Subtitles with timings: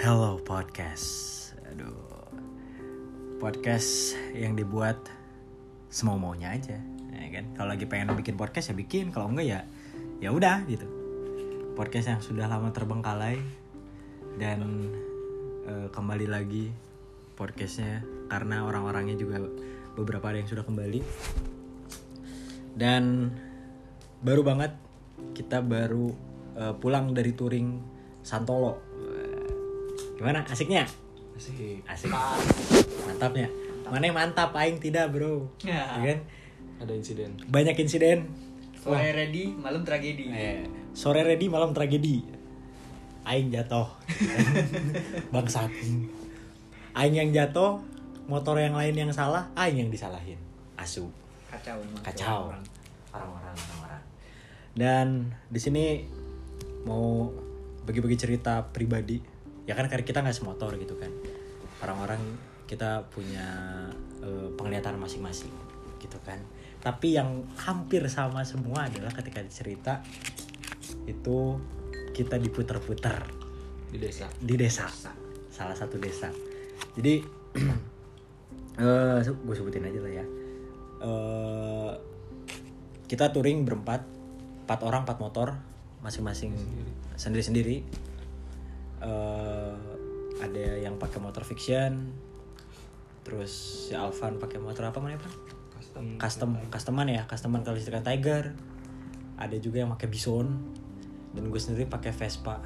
[0.00, 1.04] Hello podcast.
[1.68, 1.92] Aduh.
[3.36, 4.96] Podcast yang dibuat
[5.92, 6.80] semau maunya aja,
[7.12, 7.52] ya kan?
[7.52, 9.60] Kalau lagi pengen bikin podcast ya bikin, kalau enggak ya
[10.24, 10.88] ya udah gitu.
[11.76, 13.44] Podcast yang sudah lama terbengkalai
[14.40, 14.88] dan
[15.68, 16.72] eh, kembali lagi
[17.36, 18.00] podcastnya
[18.32, 19.36] karena orang-orangnya juga
[20.00, 21.04] beberapa ada yang sudah kembali
[22.72, 23.36] dan
[24.24, 24.72] baru banget
[25.36, 26.08] kita baru
[26.56, 28.80] eh, pulang dari touring Santolo.
[30.20, 30.84] Gimana asiknya?
[31.32, 31.80] Asik.
[31.88, 32.12] Asik.
[33.08, 33.48] Mantapnya.
[33.88, 35.48] Mana yang mantap aing tidak, Bro.
[35.64, 35.96] Ya.
[35.96, 36.18] Ya kan?
[36.84, 37.40] Ada insiden.
[37.48, 38.28] Banyak insiden.
[38.76, 40.28] Sore ready, malam tragedi.
[40.28, 42.20] Eh, sore ready malam tragedi.
[43.24, 43.88] Aing jatuh.
[45.32, 45.72] Bangsat.
[46.92, 47.80] Aing yang jatuh,
[48.28, 50.36] motor yang lain yang salah, aing yang disalahin.
[50.76, 51.08] Asu.
[51.48, 51.80] Kacau.
[52.04, 52.52] Kacau.
[53.16, 54.02] Orang-orang orang-orang.
[54.76, 55.06] Dan
[55.48, 56.04] di sini
[56.84, 57.32] mau
[57.88, 59.29] bagi-bagi cerita pribadi.
[59.70, 61.14] Ya kan karena kita nggak semotor gitu kan.
[61.78, 62.18] Orang-orang
[62.66, 63.46] kita punya
[64.18, 65.54] eh, penglihatan masing-masing
[66.02, 66.42] gitu kan.
[66.82, 70.02] Tapi yang hampir sama semua adalah ketika cerita
[71.06, 71.60] itu
[72.10, 73.26] kita diputar-putar
[73.90, 74.26] Di desa.
[74.38, 74.86] di desa
[75.50, 76.30] salah satu desa
[76.94, 77.20] jadi
[78.80, 80.24] eh gue sebutin aja lah ya
[81.02, 81.92] eh
[83.10, 84.06] kita touring berempat
[84.64, 85.48] empat orang empat motor
[86.06, 86.54] masing-masing
[87.18, 87.82] sendiri-sendiri
[89.00, 89.72] eh
[90.40, 92.16] ada yang pakai motor fiction
[93.20, 93.52] terus
[93.88, 95.32] si Alvan pakai motor apa mana Pak?
[95.80, 96.04] Custom.
[96.16, 98.56] custom customan ya customan kalau istilah Tiger
[99.36, 100.48] ada juga yang pakai Bison
[101.36, 102.60] dan gue sendiri pakai Vespa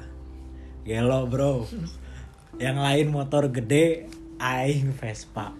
[0.87, 1.67] gelo bro
[2.63, 4.07] yang lain motor gede
[4.39, 5.51] aing Vespa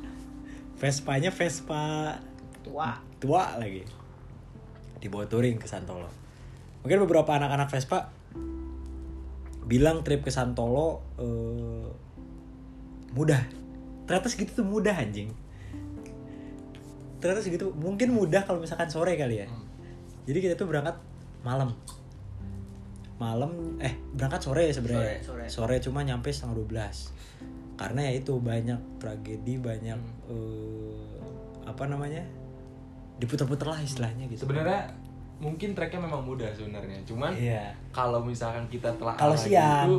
[0.75, 2.15] Vespanya Vespa
[2.59, 2.99] Tua.
[3.21, 3.85] tua lagi
[4.99, 6.09] dibawa touring ke Santolo
[6.83, 8.09] mungkin beberapa anak-anak Vespa
[9.65, 11.89] bilang trip ke Santolo eh,
[13.17, 13.41] mudah.
[14.05, 15.33] Ternyata segitu tuh mudah anjing.
[17.17, 19.47] Ternyata segitu mungkin mudah kalau misalkan sore kali ya.
[20.29, 20.97] Jadi kita tuh berangkat
[21.41, 21.73] malam.
[23.17, 25.23] Malam eh berangkat sore ya sebenarnya.
[25.25, 25.75] Sore, sore.
[25.81, 27.15] Cuma nyampe setengah 12
[27.75, 31.19] karena ya itu banyak tragedi banyak eh,
[31.65, 32.21] apa namanya?
[33.17, 34.45] Diputer-puter lah istilahnya gitu.
[34.45, 35.04] Sebenarnya
[35.37, 36.99] mungkin treknya memang mudah sebenarnya.
[37.03, 39.91] Cuman iya kalau misalkan kita telah Kalau siang.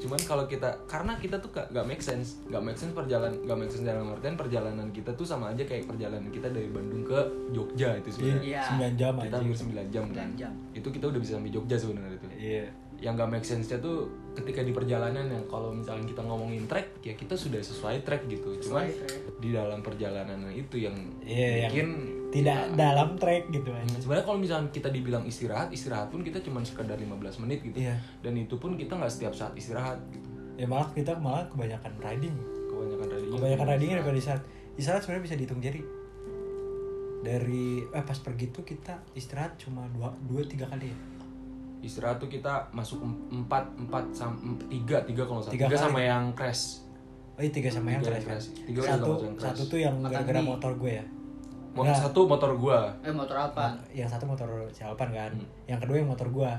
[0.00, 3.52] cuman kalau kita karena kita tuh gak, gak make sense gak make sense perjalanan gak
[3.54, 7.20] make sense dalam artian perjalanan kita tuh sama aja kayak perjalanan kita dari Bandung ke
[7.52, 8.62] Jogja itu sebenarnya Iya.
[8.80, 10.52] 9 jam kita hampir 9 jam kan 9 jam.
[10.72, 12.64] itu kita udah bisa sampai Jogja sebenarnya itu iya
[12.96, 16.96] yang gak make sense nya tuh ketika di perjalanan yang kalau misalnya kita ngomongin trek
[17.02, 19.20] ya kita sudah sesuai trek gitu cuman Sesuai track.
[19.36, 21.92] di dalam perjalanan itu yang Iya, yang
[22.30, 26.38] tidak dalam track gitu Hmm, aja sebenarnya kalau misalnya kita dibilang istirahat istirahat pun kita
[26.38, 27.76] cuma sekedar 15 menit gitu.
[27.76, 27.98] Iya.
[28.20, 30.26] dan itu pun kita nggak setiap saat istirahat gitu.
[30.54, 32.36] Ya malah kita malah kebanyakan riding.
[32.68, 34.42] Kebanyakan riding kebanyakan ridingnya daripada istirahat.
[34.74, 35.00] istirahat.
[35.02, 35.82] Sebenarnya bisa dihitung jari.
[37.20, 40.96] Dari eh pas pergi tuh kita istirahat cuma dua dua tiga kali ya?
[41.80, 45.56] Istirahat tuh kita masuk em- empat empat sam em- tiga tiga kalau nggak salah.
[45.56, 45.86] Tiga tiga, kali.
[45.86, 46.64] sama yang crash.
[47.34, 48.52] Oh iya tiga sama yang crash kan satu
[49.10, 49.48] sama yang crash.
[49.50, 51.04] satu tuh yang gara-gara motor gue ya
[51.70, 52.02] Mo- Nggak.
[52.02, 53.78] satu motor gua Eh motor apa?
[53.88, 55.46] yang satu motor si Alpan kan Hmm.
[55.66, 56.50] yang kedua yang motor gue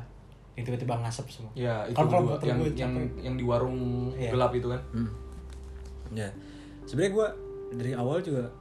[0.52, 3.10] yang tiba-tiba ngasep semua ya itu kalau dua motor yang gua yang capek.
[3.22, 3.78] yang di warung
[4.14, 4.30] Iya.
[4.30, 5.12] gelap itu kan Hmm.
[6.12, 6.28] Ya,
[6.84, 7.28] sebenarnya gue
[7.74, 8.52] dari awal juga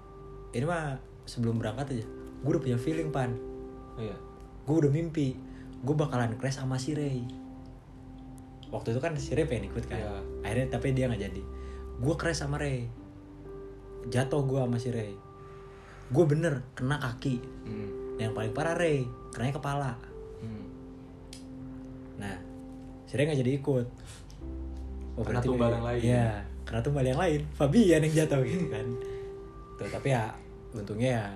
[0.51, 0.95] ini mah
[1.25, 2.07] sebelum berangkat aja,
[2.41, 3.35] gue udah punya feeling pan,
[3.93, 4.15] oh, iya
[4.61, 5.35] gue udah mimpi,
[5.81, 7.27] gue bakalan crash sama si Ray.
[8.69, 10.15] Waktu itu kan si Ray pengen ikut kan, Iya.
[10.43, 11.43] akhirnya tapi dia nggak jadi.
[11.99, 12.87] Gue crash sama Ray,
[14.07, 15.15] jatuh gue sama si Ray.
[16.11, 18.19] Gue bener kena kaki, hmm.
[18.19, 19.95] yang paling parah Ray, kena kepala.
[20.43, 20.65] Hmm.
[22.19, 22.37] Nah,
[23.15, 23.87] Ray nggak jadi ikut.
[25.19, 26.01] Oh, Kena berarti tumbal yang lain.
[26.03, 26.29] Iya,
[26.63, 27.41] kena tumbal yang lain.
[27.55, 28.87] Fabian yang jatuh gitu kan.
[29.77, 30.31] Tuh, tapi ya
[30.71, 31.27] untungnya ya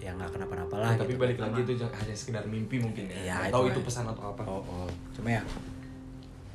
[0.00, 0.92] ya nggak kenapa-napa lah.
[0.96, 1.20] tapi gitu.
[1.20, 4.42] balik lagi itu hanya sekedar mimpi mungkin ya, Iya, Nggak tahu itu pesan atau apa
[4.48, 4.88] Oh, oh.
[5.12, 5.42] Cuma ya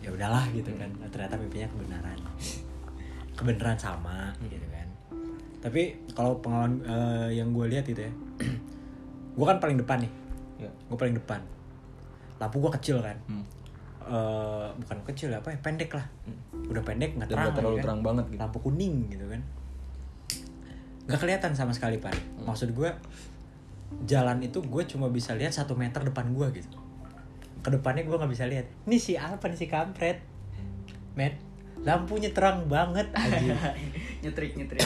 [0.01, 0.89] ya udahlah gitu kan.
[1.13, 2.17] Ternyata mimpinya kebenaran.
[3.37, 4.74] kebenaran sama gitu kan.
[5.65, 5.81] Tapi
[6.13, 8.13] kalau pengalaman eh, yang gue lihat itu ya,
[9.37, 10.11] gue kan paling depan nih.
[10.61, 10.69] ya.
[10.85, 11.41] Gue paling depan.
[12.37, 13.17] Lampu gue kecil kan.
[13.25, 13.41] Hmm.
[14.05, 16.05] Eh, bukan kecil ya apa ya pendek lah
[16.69, 17.85] udah pendek nggak terang nggak terlalu lagi kan.
[17.89, 19.41] terang banget gitu lampu kuning gitu kan
[21.09, 22.45] nggak kelihatan sama sekali pan Hmm.
[22.45, 22.89] maksud gue
[24.05, 26.77] jalan itu gue cuma bisa lihat satu meter depan gue gitu
[27.61, 30.21] ke depannya gue nggak bisa lihat ini si apa nih si kampret
[31.17, 31.41] met
[31.81, 33.73] lampunya terang banget aja
[34.21, 34.85] nyetrik nyetrik.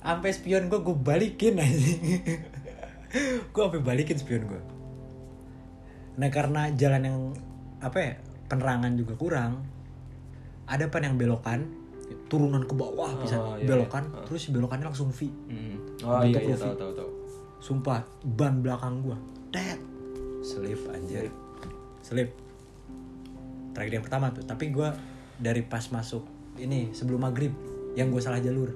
[0.00, 1.92] Sampai spion gue gue balikin aja
[3.52, 4.62] gue sampai balikin spion gue
[6.16, 7.18] nah karena jalan yang
[7.80, 8.12] apa ya
[8.50, 9.64] penerangan juga kurang
[10.68, 11.80] ada pan yang belokan
[12.26, 14.22] turunan ke bawah bisa Oh, iya, belokan iya.
[14.26, 15.30] terus belokannya langsung V.
[15.46, 15.76] Hmm.
[16.02, 17.10] Oh iya iya tahu tahu tahu.
[17.62, 18.02] sumpah
[18.34, 19.14] ban belakang gua.
[19.54, 19.78] Tet.
[20.42, 21.30] Selip anjir.
[22.02, 22.34] Selip.
[23.70, 24.42] Tragedi yang pertama tuh.
[24.42, 24.90] Tapi gua
[25.38, 26.26] dari pas masuk
[26.58, 27.54] ini sebelum maghrib
[27.94, 28.70] yang gue salah jalur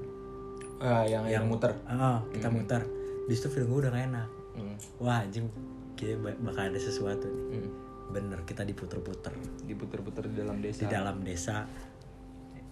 [0.84, 1.72] Ah yang yang muter.
[1.86, 2.84] ah kita muter
[3.24, 4.76] di situ film gue udah gak enak Hmm.
[4.98, 5.48] wah anjing
[5.94, 7.72] kayak ba- bakal ada sesuatu nih Hmm.
[8.12, 9.32] bener kita diputer-puter
[9.64, 10.78] Diputer-puter di dalam desa.
[10.78, 11.64] di dalam desa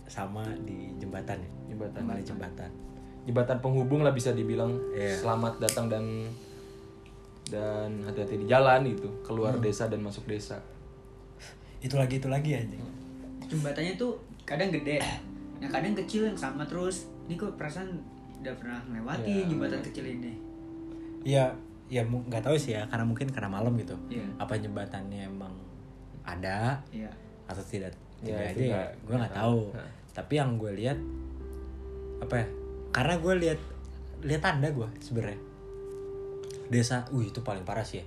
[0.05, 1.99] sama di jembatan ya Jembatan.
[1.99, 2.71] sama di jembatan
[3.23, 4.75] Jembatan penghubung lah bisa dibilang.
[4.93, 5.15] Iya.
[5.17, 6.27] Selamat datang dan
[7.45, 9.63] dan hati-hati di jalan itu keluar Hmm.
[9.63, 10.59] desa dan masuk desa.
[11.79, 12.79] itu lagi itu lagi anjing
[13.45, 15.03] Jembatannya tuh kadang gede,
[15.59, 17.11] yang kadang kecil yang sama terus.
[17.27, 17.91] Ini kok perasaan
[18.43, 19.47] udah pernah melewati Ya.
[19.47, 20.33] jembatan kecil ini.
[21.23, 21.45] Iya,
[21.87, 23.95] ya mu- nggak tahu sih ya, karena mungkin karena malam gitu.
[24.09, 24.27] Iya.
[24.37, 25.55] Apa jembatannya emang
[26.23, 27.11] ada Iya.
[27.47, 27.95] atau tidak?
[28.23, 28.85] Ya, Tidak itu aja ya.
[29.03, 29.59] Gue nggak tahu.
[29.75, 29.91] Nah.
[30.13, 30.99] Tapi yang gue lihat
[32.19, 32.47] apa ya?
[32.91, 33.59] Karena gue lihat
[34.23, 35.41] lihat tanda gue sebenarnya.
[36.69, 38.07] Desa, uh itu paling parah sih ya.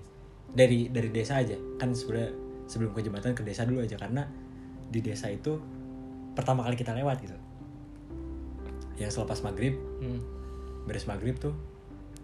[0.49, 2.31] Dari dari desa aja kan sebenarnya
[2.65, 4.23] sebelum ke jembatan ke desa dulu aja karena
[4.87, 5.59] di desa itu
[6.31, 7.35] pertama kali kita lewat gitu.
[8.95, 10.19] Yang selepas maghrib, Hmm.
[10.83, 11.51] beres maghrib tuh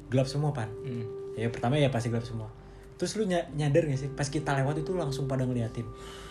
[0.07, 0.67] gelap semua pan.
[0.81, 1.07] Hmm.
[1.31, 2.51] ya pertama ya pasti gelap semua.
[2.95, 5.87] Terus lu ny- nyadar gak sih pas kita lewat itu langsung pada ngeliatin?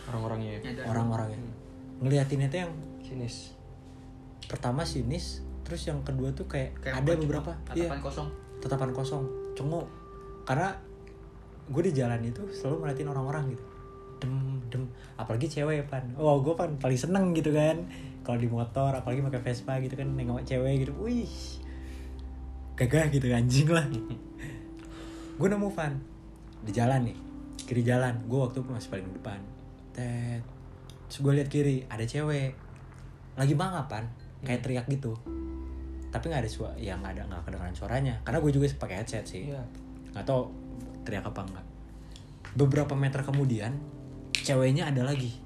[0.07, 0.85] Orang-orangnya ya.
[0.85, 1.53] Orang-orangnya Hmm.
[2.01, 3.57] ngeliatinnya tuh yang Sinis.
[4.43, 7.51] pertama sinis terus yang kedua tuh kayak, Kayak ada apa, beberapa.
[7.71, 7.87] Iya.
[7.87, 8.29] Tatapan kosong.
[8.59, 9.23] tatapan kosong.
[9.55, 9.87] Cengok
[10.45, 10.69] karena
[11.67, 13.65] gue di jalan itu selalu ngeliatin orang-orang gitu.
[14.19, 14.35] Dem
[14.69, 14.83] dem.
[15.17, 16.05] Apalagi cewek pan.
[16.15, 17.89] Oh gue pan paling seneng gitu kan
[18.23, 21.31] kalau di motor apalagi pakai Vespa gitu kan nengok cewek gitu wih
[22.81, 23.85] gagah gitu anjing lah.
[25.39, 26.01] Gue nemu van
[26.65, 27.17] di jalan nih
[27.69, 28.25] kiri jalan.
[28.25, 29.41] Gue waktu itu masih paling depan.
[29.93, 30.45] Tet
[31.11, 32.57] terus gue lihat kiri ada cewek.
[33.37, 34.09] Lagi bangapan
[34.45, 35.13] kayak teriak gitu.
[36.09, 38.15] Tapi nggak ada suara ya nggak ada nggak kedengaran suaranya.
[38.25, 39.53] Karena gue juga pakai headset sih.
[39.53, 39.61] Iya.
[40.11, 40.51] nggak tahu
[41.07, 41.67] teriak apa enggak
[42.55, 43.77] beberapa meter kemudian
[44.35, 45.37] ceweknya ada lagi.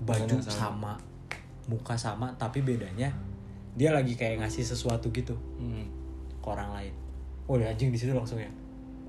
[0.00, 1.09] Baju sama.
[1.70, 3.14] Muka sama tapi bedanya
[3.72, 5.86] dia lagi kayak ngasih sesuatu gitu Hmm.
[6.36, 6.94] ke orang lain
[7.46, 8.50] oh ya anjing di situ langsung ya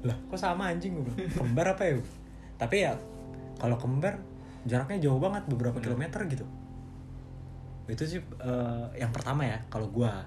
[0.02, 1.98] lah kok sama anjing gue kembar apa ya
[2.56, 2.94] tapi ya
[3.58, 4.22] kalau kembar
[4.63, 5.86] jaraknya jauh banget beberapa Hmm.
[5.90, 6.46] kilometer gitu
[7.88, 10.24] itu sih eh, yang pertama ya kalau gua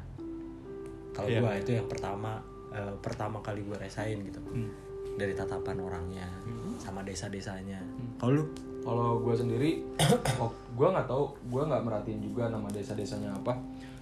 [1.13, 1.41] kalau Iya.
[1.41, 4.69] gua itu yang pertama eh, pertama kali gua rasain gitu Hmm.
[5.15, 6.75] dari tatapan orangnya Hmm.
[6.77, 7.79] sama desa-desanya
[8.19, 8.45] kalau lu
[8.85, 9.81] Kalau gue sendiri,
[10.75, 13.55] gue nggak tahu, gue nggak merhatiin juga nama desa-desanya apa.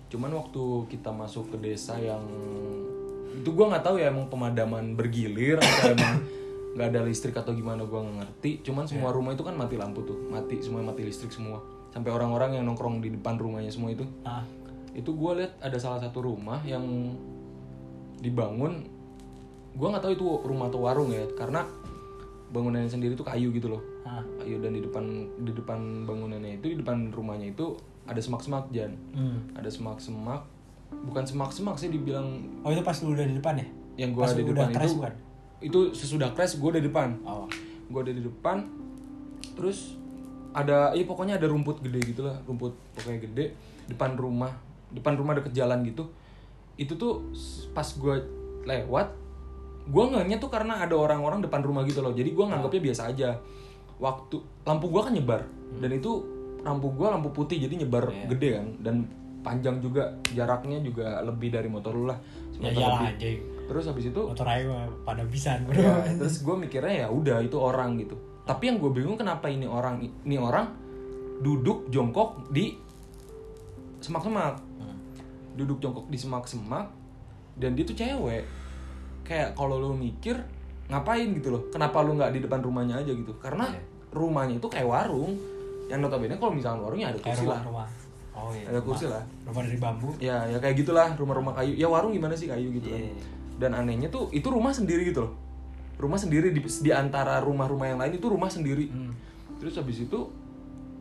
[0.08, 2.24] Cuman waktu kita masuk ke desa yang
[3.32, 6.20] itu gue nggak tahu ya emang pemadaman bergilir atau emang
[6.72, 8.50] nggak ada listrik atau gimana gue nggak ngerti.
[8.64, 11.60] Cuman semua rumah itu kan mati lampu tuh, mati semua mati listrik semua.
[11.92, 14.44] Sampai orang-orang yang nongkrong di depan rumahnya semua itu, ah
[14.92, 16.84] itu gue lihat ada salah satu rumah yang
[18.20, 18.88] dibangun.
[19.76, 21.64] Gue nggak tahu itu rumah atau warung ya, karena
[22.52, 23.82] bangunannya sendiri tuh kayu gitu loh.
[24.04, 25.04] Ah kayu dan di depan
[25.43, 28.93] di depan bangunannya itu di depan rumahnya itu ada semak-semak jan.
[29.16, 29.40] Hmm.
[29.56, 30.44] ada semak-semak
[31.08, 33.66] bukan semak-semak sih dibilang oh itu pas lu udah di depan ya?
[34.06, 35.14] Yang gua Pas ada di depan crash itu bukan?
[35.62, 37.08] itu sesudah crash gue ada di depan.
[37.22, 37.46] Oh.
[37.88, 38.66] Gue ada di depan
[39.54, 39.96] terus
[40.52, 43.56] ada ya pokoknya ada rumput gede gitu lah rumput pokoknya gede
[43.88, 44.52] depan rumah
[44.92, 46.11] depan rumah deket jalan gitu.
[46.76, 47.32] Itu tuh
[47.73, 48.16] pas gue
[48.66, 49.22] lewat
[49.82, 53.38] gue ngehnya tuh karena ada orang-orang depan rumah gitu loh jadi gue nganggapnya biasa aja
[53.98, 55.42] waktu lampu gue kan nyebar
[55.78, 56.12] dan itu
[56.62, 58.26] lampu gue lampu putih jadi nyebar Iya.
[58.30, 58.96] gede kan dan
[59.42, 62.18] panjang juga jaraknya juga lebih dari motor lu lah
[62.62, 67.08] ya iyalah anjing terus habis itu motor aja pada bisa Ya, terus gue mikirnya ya
[67.10, 68.14] udah itu orang gitu.
[68.42, 70.70] Tapi yang gue bingung kenapa ini orang ini orang
[71.42, 72.74] duduk jongkok di
[73.98, 74.58] semak-semak.
[74.78, 74.98] Hmm.
[75.58, 76.86] Duduk jongkok di semak-semak
[77.58, 78.44] dan dia tuh cewek.
[79.23, 80.35] Kayak kalau lo mikir
[80.91, 81.62] ngapain gitu loh.
[81.71, 83.33] Kenapa lu nggak di depan rumahnya aja gitu?
[83.38, 83.81] Karena Iya.
[84.12, 85.33] rumahnya itu kayak warung.
[85.88, 87.62] Yang notabene kalau misalnya warungnya ada kursi rumah lah.
[87.69, 87.87] rumah
[88.33, 89.21] oh iya Ada kursi lah.
[89.45, 91.73] rumah dari bambu Ya, ya kayak gitulah rumah-rumah kayu.
[91.76, 93.00] Ya warung gimana sih kayu gitu kan.
[93.00, 93.12] Iya.
[93.61, 95.33] Dan anehnya tuh itu rumah sendiri gitu loh.
[96.00, 98.88] Rumah sendiri di, di antara rumah-rumah yang lain itu rumah sendiri.
[98.88, 99.12] Hmm.
[99.61, 100.19] Terus habis itu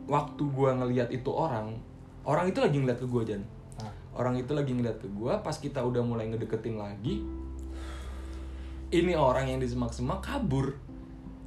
[0.06, 1.74] waktu gua ngelihat itu orang,
[2.22, 3.42] orang itu lagi ngeliat ke gua Jan.
[3.80, 3.90] Ah.
[4.14, 7.24] Orang itu lagi ngeliat ke gua pas kita udah mulai ngedeketin lagi.
[8.92, 10.76] Ini orang yang di semak-semak kabur.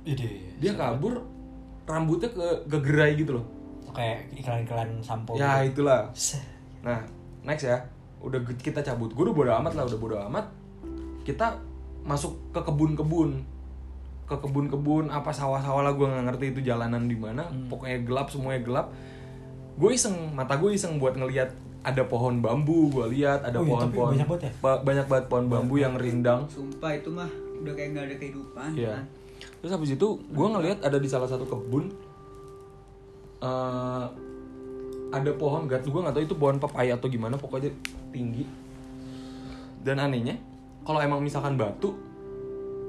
[0.01, 0.57] Ide.
[0.57, 1.21] Dia kabur
[1.85, 3.45] rambutnya ke kegerai gitu loh.
[3.95, 5.39] kayak iklan-iklan sampo.
[5.39, 5.79] Ya gitu.
[5.85, 6.11] itulah.
[6.83, 6.99] Nah,
[7.47, 7.79] next ya.
[8.19, 9.13] Udah kita cabut.
[9.15, 10.51] Gue udah bodo amat lah, udah bodo amat.
[11.23, 11.55] Kita
[12.03, 13.45] masuk ke kebun-kebun.
[14.25, 17.47] Ke kebun-kebun apa sawah-sawah lah gue nggak ngerti itu jalanan di mana.
[17.71, 18.87] Pokoknya gelap, semuanya gelap.
[19.79, 21.53] Gue iseng, mata gue iseng buat ngelihat
[21.85, 24.51] ada pohon bambu gue lihat ada Oh iya, pohon banyak banget ya?
[24.59, 26.49] ba- banyak banget pohon bambu yang rindang.
[26.49, 28.91] Sumpah itu mah udah kayak nggak ada kehidupan Iya.
[28.91, 29.03] kan?
[29.61, 31.93] Terus habis itu gue ngelihat ada di salah satu kebun
[33.37, 34.05] eh
[35.13, 37.69] ada pohon gak gue nggak tahu itu pohon pepaya atau gimana pokoknya
[38.09, 38.43] tinggi.
[39.79, 40.35] Dan anehnya
[40.81, 41.93] kalau emang misalkan batu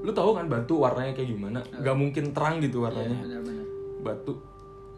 [0.00, 1.60] lu tahu kan batu warnanya kayak gimana?
[1.74, 3.18] Nggak mungkin terang gitu warnanya.
[3.18, 3.66] benar-benar.
[4.02, 4.32] Batu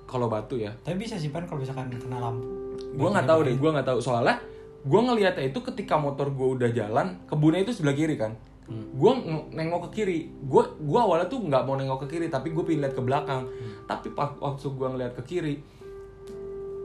[0.07, 0.71] kalau batu ya.
[0.79, 2.47] Tapi bisa simpan kalau misalkan kena lampu.
[2.95, 3.99] Gue nggak tahu deh gue nggak tahu.
[4.01, 4.41] Soalnya
[4.85, 8.33] gue ngelihatnya itu ketika motor gue udah jalan kebunnya itu sebelah kiri kan.
[8.69, 9.13] Gue
[9.53, 10.29] nengok ke kiri.
[10.45, 13.49] Gue gua awalnya tuh nggak mau nengok ke kiri tapi gue pengen lihat ke belakang.
[13.89, 15.57] Tapi pas waktu gue ngeliat ke kiri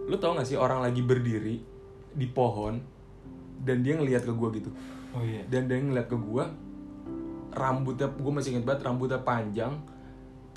[0.04, 1.64] lu tau gak sih orang lagi berdiri
[2.12, 2.76] di pohon
[3.64, 4.72] dan dia ngelihat ke gue gitu.
[5.14, 5.46] Oh iya.
[5.46, 6.44] dan dia ngeliat ke gue
[7.54, 9.78] rambutnya gue masih inget banget rambutnya panjang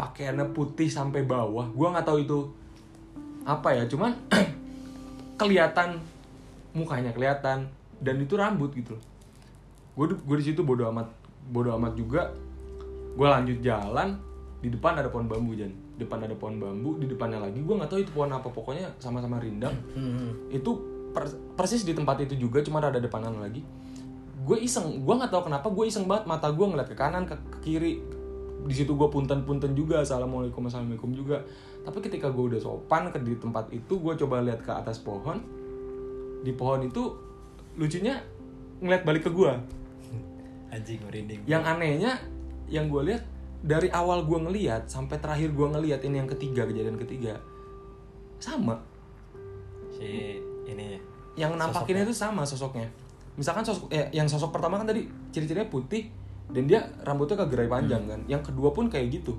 [0.01, 1.69] pakaiannya putih sampai bawah.
[1.73, 2.39] Gue nggak tahu itu
[3.47, 4.13] apa ya cuman
[5.37, 6.01] kelihatan
[6.77, 7.69] mukanya kelihatan
[8.01, 8.97] dan itu rambut gitu.
[9.97, 11.09] Gue gue di situ bodo amat
[11.49, 12.33] bodo amat juga.
[13.17, 14.21] Gue lanjut jalan
[14.61, 15.73] di depan ada pohon bambu jan.
[15.97, 17.65] Depan ada pohon bambu di depannya lagi.
[17.65, 19.73] Gue nggak tahu itu pohon apa pokoknya sama-sama rindang.
[19.97, 20.53] Hmm.
[20.53, 20.77] itu
[21.17, 23.65] per- persis di tempat itu juga cuma ada depanan lagi.
[24.45, 26.29] Gue iseng gue nggak tahu kenapa gue iseng banget.
[26.29, 28.05] Mata gue ngeliat ke kanan ke, ke kiri.
[28.69, 30.05] Di situ gue punten punten juga.
[30.05, 31.41] Assalamualaikum assalamualaikum juga
[31.87, 35.39] tapi ketika gue udah sopan ke di tempat itu gue coba lihat ke atas pohon.
[36.43, 37.15] Di pohon itu
[37.79, 38.19] lucunya
[38.83, 39.53] ngeliat balik ke gue
[40.75, 41.41] Anjing merinding.
[41.49, 42.19] yang anehnya
[42.67, 43.23] yang gue lihat
[43.63, 47.39] dari awal gue ngeliat sampai terakhir gue ngeliat ini yang ketiga kejadian ketiga
[48.43, 48.83] sama.
[49.95, 51.01] Si ini ya.
[51.47, 52.91] yang nampakinnya itu sama sosoknya.
[53.39, 56.11] Misalkan sosok eh, yang sosok pertama kan tadi ciri-cirinya putih
[56.51, 58.21] dan dia rambutnya kegerai panjang kan.
[58.27, 59.39] Yang kedua pun kayak gitu.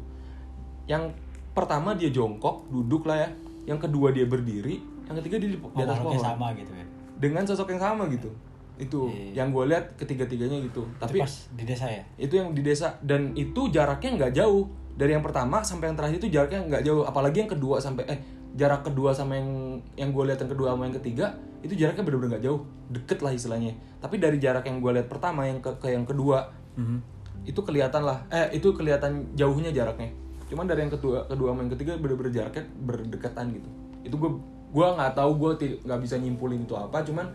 [0.87, 1.13] Yang
[1.57, 3.29] pertama dia jongkok duduk lah ya.
[3.65, 6.19] Yang kedua dia berdiri yang ketiga dia di, di atas pohon.
[6.19, 6.85] sama gitu ya.
[7.17, 8.29] dengan sosok yang sama gitu.
[8.77, 9.41] Itu Iya.
[9.41, 10.85] yang gue lihat ketiga-tiganya gitu.
[10.95, 12.03] Tapi tapi pas di desa ya.
[12.15, 12.93] itu yang di desa.
[13.01, 14.69] Dan itu jaraknya nggak jauh.
[14.93, 17.01] Dari yang pertama sampai yang terakhir itu jaraknya nggak jauh.
[17.01, 18.19] Apalagi yang kedua sampai eh
[18.53, 19.49] jarak kedua sama yang
[19.95, 21.25] yang gue lihat yang kedua sama yang ketiga
[21.59, 22.61] itu jaraknya bener-bener nggak jauh.
[22.87, 23.73] Deket lah istilahnya.
[23.97, 27.01] Tapi dari jarak yang gue lihat pertama yang ke, ke yang kedua Mhm.
[27.43, 28.29] itu kelihatan lah.
[28.29, 30.13] Eh itu kelihatan jauhnya jaraknya
[30.47, 33.69] cuman dari yang kedua kedua yang ketiga bener-bener jaraknya berdekatan gitu.
[34.01, 34.31] Itu gue
[34.67, 37.27] gue nggak tahu gue ti- nggak bisa nyimpulin itu apa cuman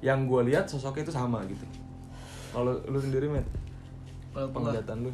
[0.00, 1.64] yang gue lihat sosoknya itu sama gitu.
[2.52, 3.44] Kalau lu sendiri met?
[4.32, 5.12] Penglihatan lu?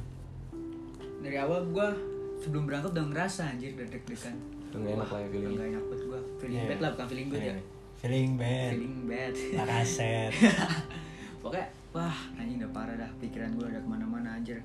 [1.23, 1.95] Dari awal gua
[2.39, 4.35] sebelum berangkat udah ngerasa anjir udah deg-degan.
[4.71, 6.21] Udah gak enak lah ya feeling gak enak buat gua.
[6.39, 6.67] Feeling Iya.
[6.67, 7.47] bad lah bukan feeling good ya.
[7.47, 7.63] Iya.
[8.03, 8.71] Feeling bad.
[8.75, 9.35] feeling bad.
[9.55, 10.33] Lakaset.
[11.43, 14.59] pokoknya wah anjing udah parah dah pikiran gue udah ke mana-mana anjir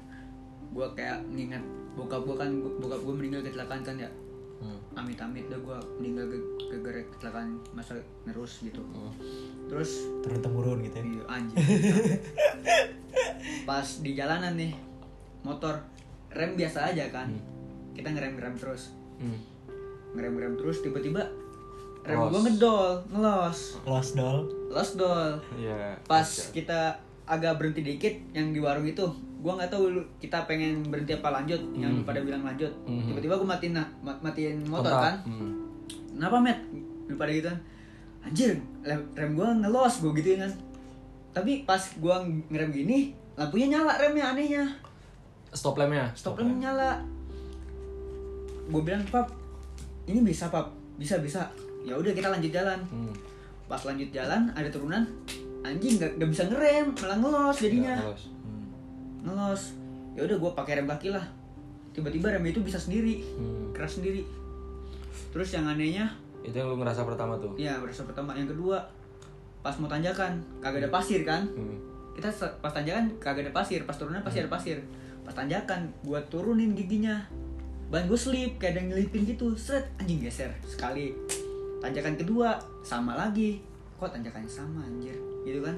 [0.70, 4.12] gue kayak nginget bokap gue kan bokap gue meninggal kecelakaan kan ya
[4.58, 4.74] Hmm.
[4.96, 7.94] amit-amit dah gue meninggal ke- gara-gara kecelakaan masa
[8.24, 9.14] nerus gitu Hmm.
[9.68, 11.06] terus Turun temurun gitu ya.
[11.06, 11.58] iya, anjing
[13.66, 14.74] pas di jalanan nih
[15.42, 15.78] motor
[16.30, 17.30] rem biasa aja kan
[17.94, 19.38] kita ngerem-ngerem terus Hmm.
[20.14, 21.30] ngerem-ngerem terus tiba-tiba
[22.02, 22.32] rem Los.
[22.32, 24.42] gue ngedol ngelos Lost doll.
[24.70, 26.02] los dol Iya.
[26.04, 29.06] pas kita agak berhenti dikit yang di warung itu
[29.38, 29.86] gua nggak tahu
[30.18, 32.04] kita pengen berhenti apa lanjut yang Hmm.
[32.04, 33.06] pada bilang lanjut Hmm.
[33.06, 35.04] tiba-tiba gua matiin na- ma- matiin motor Kontak.
[35.04, 35.52] kan Hmm.
[36.12, 36.60] kenapa met
[37.06, 37.60] lu pada gitu kan
[38.22, 38.58] anjir
[39.14, 40.52] rem gua ngelos gua gitu kan
[41.32, 42.98] tapi pas gua ngerem gini
[43.34, 44.66] lampunya nyala remnya anehnya
[45.50, 46.12] Stop lampnya.
[46.12, 47.00] stop lamp nyala
[48.68, 49.32] gua bilang pap
[50.06, 50.68] ini bisa pap
[50.98, 51.46] bisa bisa
[51.82, 53.14] ya udah kita lanjut jalan Hmm.
[53.66, 55.06] pas lanjut jalan ada turunan
[55.62, 58.24] anjing nggak bisa ngerem malah ngelos jadinya lolos.
[59.28, 59.36] Hmm.
[59.36, 59.76] ngelos
[60.14, 61.26] ya udah gue pakai rem kaki lah
[61.92, 63.70] tiba-tiba rem itu bisa sendiri Hmm.
[63.72, 64.24] keras sendiri
[65.30, 66.08] terus yang anehnya
[66.40, 67.52] Itu yang lu ngerasa pertama tuh.
[67.56, 68.80] ya berasa pertama yang kedua
[69.60, 71.76] pas mau tanjakan kagak ada pasir kan Hmm.
[72.14, 74.80] kita pas tanjakan kagak ada pasir pas turunan pasti ada pasir
[75.22, 77.20] pas tanjakan gue turunin giginya
[77.88, 81.12] ban gue slip kayak ada yang nyelipin gitu seret anjing geser sekali
[81.78, 83.60] tanjakan kedua sama lagi
[83.96, 85.76] kok tanjakannya sama anjir gitu kan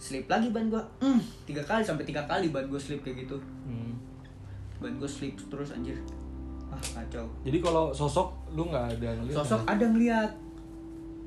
[0.00, 3.36] slip lagi ban gue hmm, tiga kali sampai tiga kali ban gue slip kayak gitu
[3.62, 3.92] Hmm.
[4.78, 5.94] ban gue slip terus anjir
[6.66, 9.74] ah kacau Jadi kalau sosok lu nggak ada ngeliat sosok kan?
[9.74, 10.30] ada ngeliat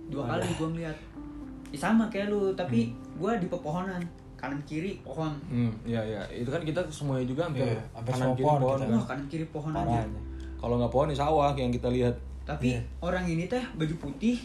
[0.06, 0.98] dua kali gue ngeliat
[1.70, 3.98] Ya, sama kayak lu tapi gue di pepohonan
[4.36, 6.22] kanan kiri pohon Hmm, iya iya.
[6.32, 8.84] Itu kan kita semuanya juga hampir hampir kanan semua kiri pohon pohon kita.
[8.84, 8.94] kan.
[8.94, 10.00] wah kanan kiri pohon aja.
[10.56, 12.16] Kalau nggak pohon di sawah yang kita lihat.
[12.44, 12.82] tapi Iya.
[13.00, 14.36] orang ini teh baju putih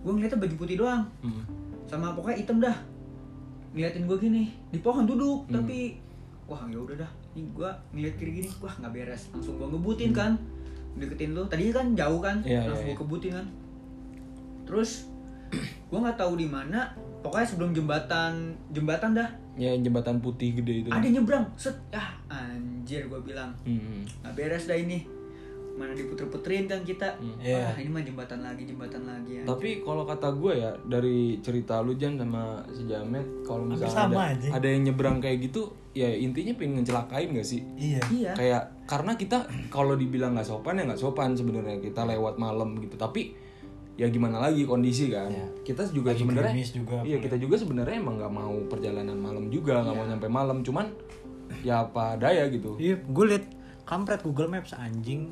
[0.00, 1.44] gue ngeliatnya baju putih doang Hmm.
[1.84, 2.72] sama pokoknya hitam dah
[3.70, 5.62] ngeliatin gue gini di pohon duduk Hmm.
[5.62, 5.98] tapi
[6.50, 7.10] wah ya udah dah.
[7.32, 9.30] Ini gue ngeliat kiri gini wah nggak beres.
[9.30, 10.34] Langsung gue ngebutin kan.
[10.98, 11.46] Deketin lu.
[11.46, 12.36] Tadinya kan jauh kan?
[12.42, 12.50] Hmm.
[12.50, 13.46] Iya, langsung iya, gue kebutin kan.
[14.66, 14.90] Terus
[15.86, 16.90] gue nggak tahu di mana.
[17.20, 18.32] Pokoknya sebelum jembatan
[18.72, 19.28] jembatan dah.
[19.54, 20.88] Ya jembatan putih gede itu.
[20.90, 21.46] Ada nyebrang.
[21.54, 21.76] Set.
[21.92, 23.54] Ah anjir gue bilang.
[23.62, 24.02] Hmm.
[24.24, 25.19] nggak beres dah ini
[25.80, 27.64] mana diputer-puterin kan kita Iya.
[27.64, 31.80] wah ini mah jembatan lagi jembatan lagi ya Tapi kalau kata gue ya dari cerita
[31.80, 34.48] lu Jan sama si Jamet kalau misalnya sama ada, aja.
[34.52, 37.64] ada yang nyebrang kayak gitu ya intinya pengen ngecelakain gak sih?
[37.74, 42.36] iya iya Kayak karena kita kalau dibilang nggak sopan ya nggak sopan sebenarnya kita lewat
[42.36, 42.94] malam gitu.
[42.94, 43.32] Tapi
[43.94, 45.30] ya gimana lagi kondisi kan.
[45.30, 45.46] Iya.
[45.62, 46.54] Kita juga sebenarnya
[47.02, 50.62] Iya, kita juga sebenarnya emang nggak mau perjalanan malam juga, nggak mau nyampe malam.
[50.62, 50.90] Cuman
[51.60, 52.78] ya apa daya gitu.
[52.78, 53.44] Iya, gue liat
[53.90, 55.26] kampret Google Maps anjing.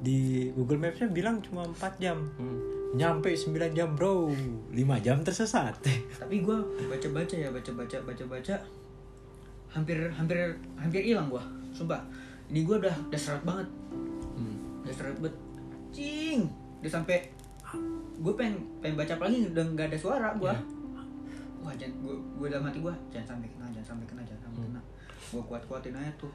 [0.00, 2.16] Di Google Mapsnya bilang cuma 4 jam.
[2.40, 2.80] Hmm.
[2.92, 4.32] nyampe 9 jam bro.
[4.32, 4.72] 5
[5.04, 5.76] jam tersesat.
[6.20, 8.56] Tapi gue baca-baca ya baca-baca baca-baca.
[9.72, 10.36] Hampir hampir
[10.80, 11.44] hampir hilang gue
[11.76, 12.00] sumpah.
[12.48, 13.68] Ini gue udah udah seret banget.
[14.36, 14.56] Hmm.
[14.88, 15.36] udah seret banget.
[15.92, 16.48] Cing.
[16.80, 17.28] Udah sampai
[18.16, 19.48] gue pengen pengen baca lagi?
[19.52, 20.54] Udah nggak ada suara gue
[21.62, 24.60] wah jangan gue gue dalam hati gue jangan sampai kena jangan sampai kena jangan sampai
[24.66, 24.80] kena.
[25.30, 26.34] Gue kuat kuatin aja tuh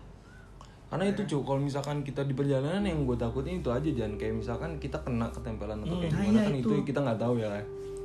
[0.87, 4.35] Karena itu cuy, kalau misalkan kita di perjalanan yang gue takutin itu aja jangan kayak
[4.35, 6.69] misalkan kita kena ketempelan atau kayak Nah, gimana iya kan itu.
[6.71, 6.83] itu.
[6.85, 7.49] kita nggak tahu ya.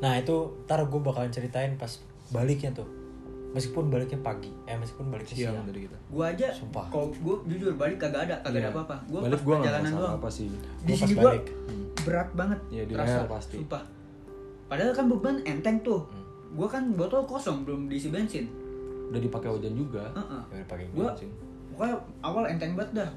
[0.00, 1.92] nah itu ntar gue bakalan ceritain pas
[2.28, 2.82] baliknya tuh
[3.52, 5.94] meskipun baliknya pagi eh meskipun baliknya Siang siang, dari kita.
[5.94, 6.84] gue aja Sumpah.
[6.88, 8.70] kalau gue jujur balik kagak ada kagak ada Iya.
[8.72, 10.48] apa-apa gue Balik gue nggak perjalanan doang apa sih.
[10.82, 11.44] di sini gue balik.
[12.02, 13.54] berat banget Iya, di leher pasti.
[13.56, 13.82] sumpah
[14.66, 16.02] padahal kan beban enteng tuh
[16.50, 18.50] gue kan botol kosong belum diisi bensin
[19.06, 20.08] Udah dipakai hujan juga.
[20.48, 21.30] Ya udah pakai gue bensin.
[21.74, 23.10] Pokoknya awal enteng banget dah.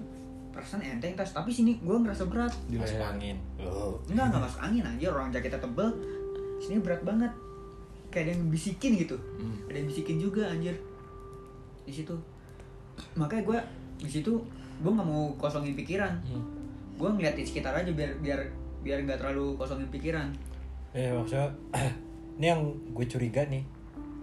[0.55, 1.35] Perasaan enteng tas.
[1.35, 2.53] Tapi sini gue ngerasa berat.
[2.71, 3.35] Masuk angin.
[3.59, 3.99] Oh.
[4.07, 5.07] enggak nggak masuk angin aja.
[5.11, 5.89] Orang jaketnya tebel.
[6.63, 7.31] Sini berat banget.
[8.09, 9.17] Kayak ada yang bisikin gitu.
[9.35, 9.67] Hmm.
[9.67, 10.75] ada yang bisikin juga anjir.
[11.83, 12.15] Di situ.
[13.19, 13.59] Makanya gue
[14.07, 14.31] di situ
[14.79, 16.11] gue nggak mau kosongin pikiran.
[16.23, 16.43] Hmm.
[16.95, 18.39] gue ngeliat di sekitar aja biar biar
[18.79, 20.31] biar nggak terlalu kosongin pikiran.
[20.95, 21.51] Eh maksudnya
[22.39, 22.63] ini yang
[22.95, 23.67] gue curiga nih.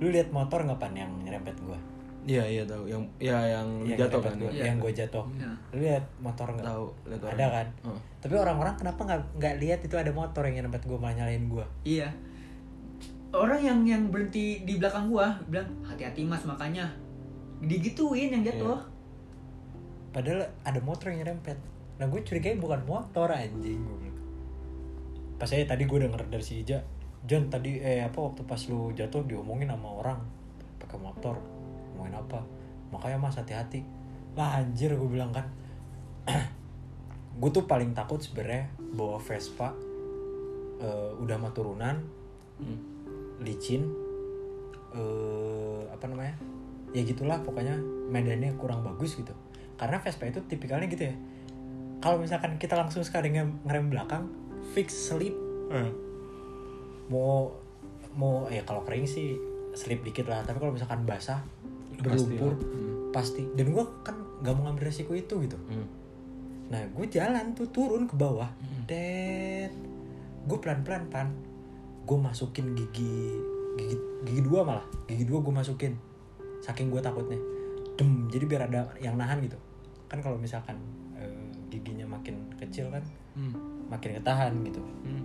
[0.01, 1.92] Lu lihat motor nggak pan yang nyerempet gue
[2.23, 2.87] Iya iya tahu.
[2.87, 4.35] Yang ya yang Yang jatuh kan.
[4.39, 4.63] gua, ya.
[4.71, 5.25] yang gue jatuh.
[5.35, 5.51] Iya.
[5.75, 6.67] lu lihat motor nggak?
[6.67, 7.35] Tahu, lihat orang.
[7.35, 7.67] ada kan?
[7.87, 8.01] Heeh.
[8.23, 11.67] tapi orang-orang kenapa nggak nggak lihat itu ada motor yang nyerempet gue malah nyalain gue
[11.83, 12.09] iya.
[13.35, 16.85] Orang yang yang berhenti di belakang gua bilang hati-hati mas makanya.
[17.65, 18.77] Digituin yang jatuh.
[20.13, 21.57] Padahal ada motor yang nyerempet.
[21.97, 23.81] Nah gue curigai bukan motor anjing.
[23.81, 24.13] Gue
[25.43, 26.79] pas saya tadi gue denger dari si Ija
[27.27, 30.23] John tadi eh apa waktu pas lu jatuh diomongin sama orang
[30.79, 31.35] pakai motor
[32.03, 32.43] ngomongin apa.
[32.91, 33.87] Makanya mas hati-hati.
[34.35, 35.47] Lah anjir gue bilang kan.
[37.33, 39.73] Gue tuh paling takut sebenarnya bawa Vespa
[40.79, 41.97] eh, udah mah turunan
[42.59, 42.79] Hmm.
[43.41, 43.87] licin
[44.93, 46.37] eh apa namanya?
[46.93, 47.75] Ya gitulah pokoknya
[48.13, 49.33] medannya kurang bagus gitu.
[49.75, 51.17] Karena Vespa itu tipikalnya gitu ya.
[51.99, 54.29] Kalau misalkan kita langsung sekali nge- ngerem belakang
[54.75, 55.35] fix slip.
[57.09, 57.51] Mau
[58.13, 59.35] mau ya kalau kering sih
[59.73, 60.45] slip dikit lah.
[60.45, 61.43] Tapi kalau misalkan basah
[62.03, 62.61] berlumpur lah.
[62.61, 62.93] Hmm.
[63.11, 65.87] pasti dan gue kan nggak mau ngambil resiko itu gitu Hmm.
[66.69, 68.49] Nah, gue jalan tuh turun ke bawah.
[68.89, 69.69] Det.
[70.43, 71.29] Gue pelan-pelan pan.
[72.03, 73.37] Gue masukin gigi
[73.77, 73.93] gigi
[74.25, 74.87] gigi dua malah.
[75.05, 75.93] Gigi dua gue masukin.
[76.65, 77.37] Saking gue takutnya.
[77.93, 78.25] Dem.
[78.33, 79.61] Jadi biar ada yang nahan gitu.
[80.09, 80.81] Kan kalau misalkan
[81.13, 81.29] eh,
[81.69, 83.05] giginya makin kecil kan
[83.37, 83.53] Hmm.
[83.93, 84.81] makin ketahan gitu.
[85.05, 85.25] Hmm.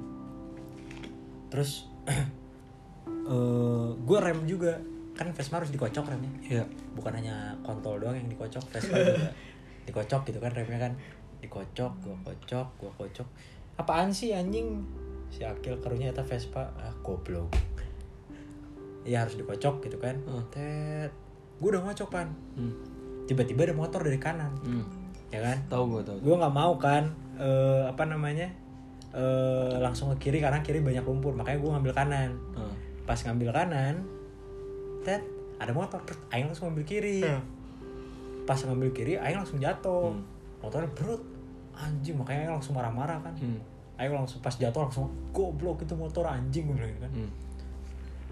[1.48, 4.76] Terus eh gue rem juga.
[5.17, 6.32] Kan Vespa harus dikocok remnya.
[6.45, 6.63] Iya.
[6.93, 9.34] Bukan hanya kontol doang yang dikocok, Vespa juga
[9.89, 10.93] dikocok gitu kan remnya kan.
[11.41, 13.27] Dikocok, gua kocok, gua kocok.
[13.82, 14.86] Apaan sih anjing?
[15.34, 17.51] Si Akil karunya eta Vespa, ah goblok.
[19.03, 20.21] Ya harus dikocok gitu kan.
[20.23, 20.43] Hmm.
[20.53, 21.12] Tet.
[21.58, 22.27] Gue udah ngocok kan.
[22.53, 22.73] Hmm.
[23.25, 24.53] Tiba-tiba ada motor dari kanan.
[24.62, 24.86] Hmm.
[25.34, 25.58] Ya kan?
[25.67, 26.17] Tahu gue tahu.
[26.21, 28.49] Gue nggak mau kan eh apa namanya?
[29.17, 32.30] eh langsung ke kiri karena kiri banyak lumpur, makanya gue ngambil kanan.
[32.53, 32.75] Heeh.
[33.08, 34.03] Pas ngambil kanan,
[35.08, 35.24] tet
[35.58, 36.04] ada motor,
[36.36, 37.24] aing langsung ngambil kiri.
[38.43, 40.12] Pas ngambil kiri, aing langsung jatuh.
[40.12, 40.24] Hmm.
[40.60, 41.24] Motornya berut,
[41.72, 43.32] anjing makanya aing langsung marah-marah kan.
[43.39, 43.63] Hmm.
[43.96, 47.13] Aing langsung pas jatuh langsung goblok itu motor anjing gue bilang gitu kan.
[47.15, 47.32] Hmm.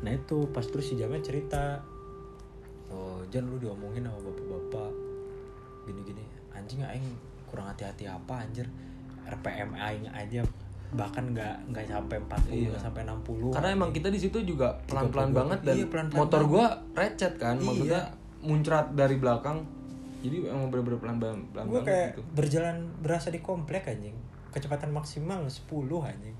[0.04, 1.80] Nah itu pas terus si Jamet cerita,
[2.92, 4.92] oh jangan lu diomongin sama bapak-bapak
[5.88, 7.08] gini-gini, anjing aing
[7.48, 8.68] kurang hati-hati apa anjir,
[9.26, 10.44] RPM aing aja
[10.96, 12.68] bahkan nggak nggak sampai 40 Iya.
[12.72, 15.38] nggak sampai 60 Karena emang kita di situ juga pelan-pelan 32.
[15.38, 16.52] banget dan Iya, pelan-pelan motor banget.
[16.52, 17.66] gua recet kan, Iya.
[17.66, 18.02] maksudnya
[18.42, 19.58] muncrat dari belakang.
[20.18, 22.22] Jadi emang bener-bener pelan-pelan pelan gue banget kayak gitu.
[22.34, 24.18] berjalan berasa di komplek anjing
[24.50, 25.70] kecepatan maksimal 10
[26.02, 26.34] anjing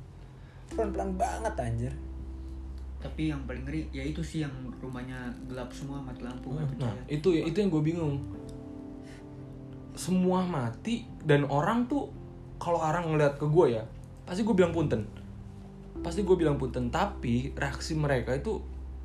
[0.68, 1.94] pelan-pelan banget anjir
[2.98, 5.14] tapi yang paling ngeri ya itu sih yang rumahnya
[5.46, 8.18] gelap semua mati lampu nggak Nah, percaya itu itu yang gue bingung.
[9.94, 12.10] Semua mati dan orang tuh
[12.58, 13.84] kalau orang ngeliat ke gue ya,
[14.26, 15.06] pasti gue bilang punten.
[15.98, 18.62] pasti gue bilang punten tapi reaksi mereka itu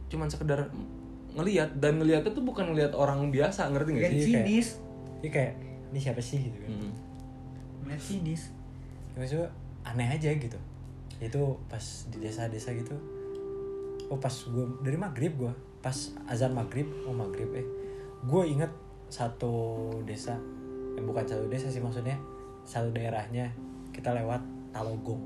[0.09, 0.69] cuman sekedar
[1.33, 4.49] ngelihat dan ngelihatnya tuh bukan ngelihat orang biasa ngerti nggak sih kayak-
[5.21, 5.53] Ini kayak
[5.87, 6.69] ini siapa sih gitu kan.
[6.71, 6.93] Hmm.
[7.81, 8.43] Ngeliat sinis
[9.11, 9.49] Maksudnya
[9.83, 10.59] aneh aja gitu.
[11.19, 12.93] Itu pas di desa-desa gitu.
[14.07, 15.95] Oh pas gue dari maghrib gue pas
[16.27, 17.65] azan maghrib oh maghrib eh
[18.21, 18.69] gue inget
[19.09, 19.53] satu
[20.03, 20.37] desa
[20.93, 22.21] eh, bukan satu desa sih maksudnya
[22.63, 23.49] satu daerahnya
[23.91, 25.23] kita lewat Talogong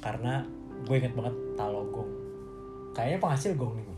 [0.00, 0.44] karena
[0.84, 2.10] gue inget banget Talogong
[2.92, 3.96] kayaknya penghasil gong nih gue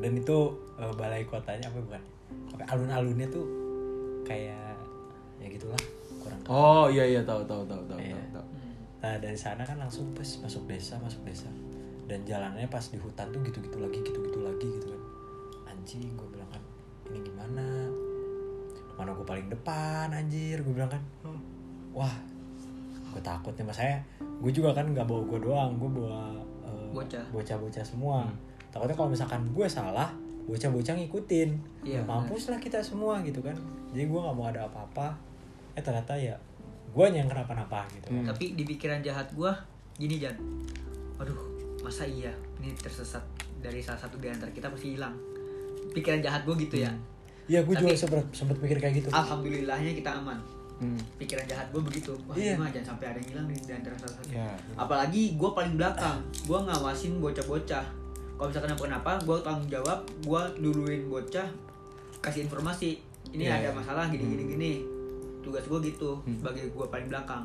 [0.00, 0.38] dan itu
[0.80, 2.02] eh, balai kotanya apa bukan
[2.56, 3.44] apa alun-alunnya tuh
[4.24, 4.76] kayak
[5.40, 5.80] ya gitulah
[6.20, 8.16] kurang oh iya iya tahu tahu tahu tahu Iya.
[8.16, 8.46] tahu, tahu.
[9.00, 11.48] Nah dari sana kan langsung pas masuk desa, masuk desa.
[12.04, 15.02] Dan jalannya pas di hutan tuh gitu-gitu lagi, gitu-gitu lagi gitu kan.
[15.72, 16.60] Anjing, gue bilang kan,
[17.08, 17.88] ini gimana?
[19.00, 21.00] Mana gue paling depan anjir, gue bilang kan.
[21.90, 22.14] Wah,
[23.10, 23.98] gue takut nih mas saya.
[24.20, 27.24] Gue juga kan nggak bawa gue doang, gue bawa eh, Bocah.
[27.34, 28.26] bocah-bocah semua.
[28.70, 30.14] Takutnya kalau misalkan gue salah,
[30.46, 31.50] bocah-bocah ngikutin.
[31.82, 33.54] Iya, Mampus lah kita semua gitu kan.
[33.90, 35.18] Jadi gue nggak mau ada apa-apa.
[35.74, 36.38] Eh ternyata ya
[36.90, 38.10] gue yang kenapa-napa gitu.
[38.10, 38.26] Hmm.
[38.26, 39.54] Tapi di pikiran jahat gua
[39.94, 40.34] gini Jan.
[41.20, 41.38] Waduh,
[41.86, 43.22] masa iya ini tersesat
[43.60, 45.14] dari salah satu di antara kita pasti hilang.
[45.94, 46.90] Pikiran jahat gua gitu ya.
[47.50, 49.08] Iya, gue juga sempet, sempet mikir kayak gitu.
[49.10, 50.38] Alhamdulillahnya kita aman.
[50.80, 50.96] Hmm.
[51.14, 52.16] Pikiran jahat gua begitu.
[52.24, 52.56] Wah, Iya.
[52.56, 54.30] ini mah jangan sampai ada yang hilang nih di antara salah satu.
[54.30, 54.48] Ya.
[54.74, 56.18] Apalagi gua paling belakang.
[56.44, 57.84] Gua ngawasin bocah-bocah.
[58.34, 61.44] Kalau misalkan kenapa, gua tanggung jawab, gua duluin bocah
[62.18, 62.96] kasih informasi.
[63.30, 63.70] Ini Iya, ada iya.
[63.70, 64.72] masalah gini gini gini.
[65.40, 67.44] Tugas gua gitu sebagai gua paling belakang.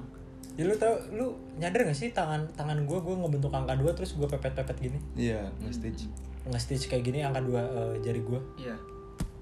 [0.56, 4.16] Ya lu tau, lu nyadar gak sih tangan tangan gue gue ngebentuk angka dua terus
[4.16, 6.08] gue pepet-pepet gini Iya, nge-stitch.
[6.48, 8.72] nge-stitch kayak gini angka dua eh, jari gue Iya.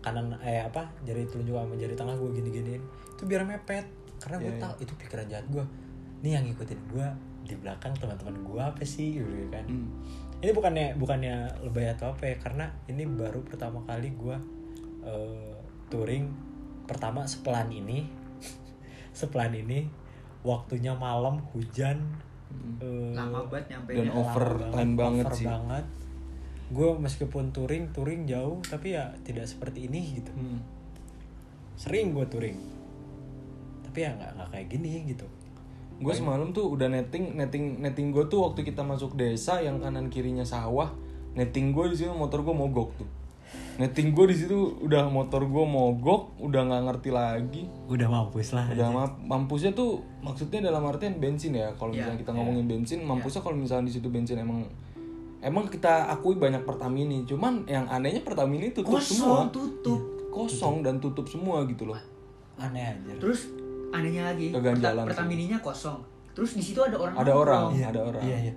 [0.02, 2.82] kanan eh apa jari telunjuk sama jari tengah gue gini-giniin
[3.24, 3.88] itu biar mepet.
[4.20, 5.64] Karena gue Iya, tahu itu pikiran jahat gue
[6.20, 7.08] nih yang ngikutin gue
[7.44, 9.16] di belakang teman-teman gue apa sih?
[9.16, 9.64] Gitu kan.
[9.64, 9.88] Hmm.
[10.40, 14.36] ini bukannya bukannya lebay atau apa ya karena ini baru pertama kali gue
[15.02, 15.56] eh,
[15.88, 16.28] touring
[16.84, 18.04] pertama sepelan ini.
[19.16, 19.88] Sepelan ini
[20.44, 22.04] waktunya malam hujan
[22.84, 25.48] eh, Lama banget nyampe Dan lama overtime banget over sih.
[25.48, 25.86] banget.
[26.68, 30.32] Gue meskipun touring touring jauh tapi ya tidak seperti ini gitu.
[30.36, 30.60] Hmm.
[31.74, 32.54] sering gue touring
[33.94, 35.30] tapi ya nggak nggak kayak gini gitu
[35.94, 40.10] Gue semalam tuh udah netting netting netting gue tuh waktu kita masuk desa yang kanan
[40.10, 40.90] kirinya sawah.
[41.32, 43.06] Netting gue di situ motor gue mogok tuh.
[43.78, 47.64] Netting gue di situ udah motor gue mogok, udah nggak ngerti lagi.
[47.86, 51.72] udah mampus lah Udah ma- mampusnya tuh maksudnya dalam artian bensin ya.
[51.78, 54.66] Kalau Iya, misalnya kita ngomongin bensin, mampusnya kalau misalnya di situ bensin emang
[55.40, 57.24] emang kita akui banyak Pertamini.
[57.24, 59.46] Cuman yang anehnya Pertamini tutup semua.
[59.46, 60.02] kosong tutup.
[60.30, 62.02] Kosong dan tutup semua gitu loh.
[62.54, 63.50] aneh aja Terus
[63.94, 66.02] anehnya lagi, Keganjalan Perta- Pertamininya kosong.
[66.34, 67.88] Terus di situ ada orang Ada orang, nongkrong.
[67.88, 68.24] ada orang.
[68.24, 68.54] iya iya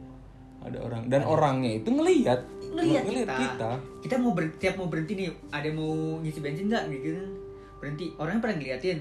[0.59, 3.37] Ada orang dan orangnya itu ngelihat Ngeliat ngelihat kita.
[3.55, 3.71] kita.
[4.03, 7.29] Kita mau ber, tiap mau berhenti nih, ada yang mau ngisi bensin nggak gitu kan.
[7.77, 8.99] Berhenti, orangnya pernah ngeliatin.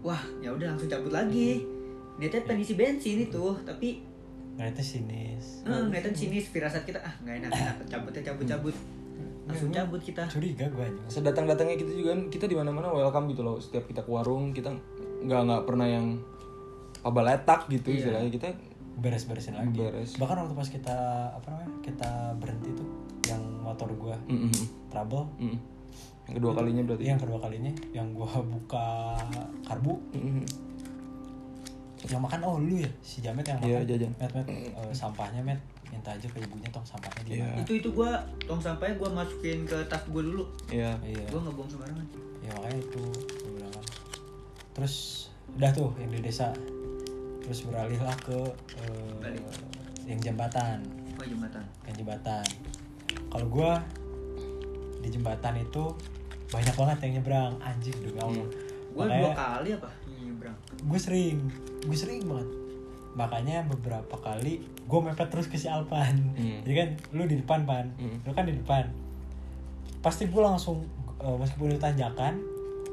[0.00, 1.64] Wah, ya udah langsung cabut lagi.
[2.16, 4.04] Niatnya pengen ngisi bensin itu, tapi
[4.54, 7.74] nggak itu sinis eh, ngeliatin sini firasat kita ah nggak enak, enak.
[7.86, 8.74] cabutnya cabut cabut.
[9.44, 10.22] Langsung cabut kita.
[10.28, 13.56] curiga gue aja Sedatang datangnya kita juga kan, kita di mana mana welcome gitu loh.
[13.56, 14.68] Setiap kita ke warung kita
[15.20, 16.06] nggak nggak pernah yang
[17.00, 17.98] apa letak gitu Iya.
[18.00, 18.48] istilahnya kita
[18.96, 20.14] beres-beresin lagi Beres.
[20.16, 20.96] bahkan waktu pas kita
[21.30, 22.88] apa namanya kita berhenti tuh
[23.24, 25.58] yang motor gue Mm, mm, trouble mm, mm.
[26.24, 27.04] yang kedua kalinya berarti.
[27.04, 28.86] yang kedua kalinya yang gue buka
[29.62, 30.44] karbu Mm, mm.
[32.08, 34.10] yang makan oh lu ya si Jamet yang makan Iya, jajan.
[34.16, 37.88] met met eh, sampahnya met minta aja ke ibunya tong sampahnya di mana Itu itu
[37.90, 40.44] gua tong sampahnya gua masukin ke tas gua dulu.
[40.68, 40.92] Iya.
[41.02, 42.06] iya Gua nggak buang sembarangan.
[42.38, 43.02] ya makanya itu
[43.42, 43.67] gue kan
[44.78, 46.54] terus udah tuh yang di desa
[47.40, 48.38] terus beralihlah ke
[48.78, 49.42] eh, Balik.
[50.06, 50.78] yang jembatan
[51.18, 51.64] Oh jembatan.
[51.82, 52.46] yang jembatan
[53.26, 53.70] kalau gue
[55.00, 55.84] di jembatan itu
[56.48, 58.46] banyak banget yang nyebrang anjing demi Allah
[58.88, 59.90] Gua Makanya- dua kali apa?
[60.16, 60.56] Nyebrang.
[60.80, 61.36] gue sering
[61.80, 62.48] gue sering banget
[63.10, 66.62] makanya beberapa kali gue mepet terus ke si Alpan Hmm.
[66.62, 68.22] jadi kan lu di depan pan Hmm.
[68.22, 68.86] lu kan di depan
[69.98, 70.86] pasti gue langsung
[71.18, 72.38] eh, meskipun itu tanjakan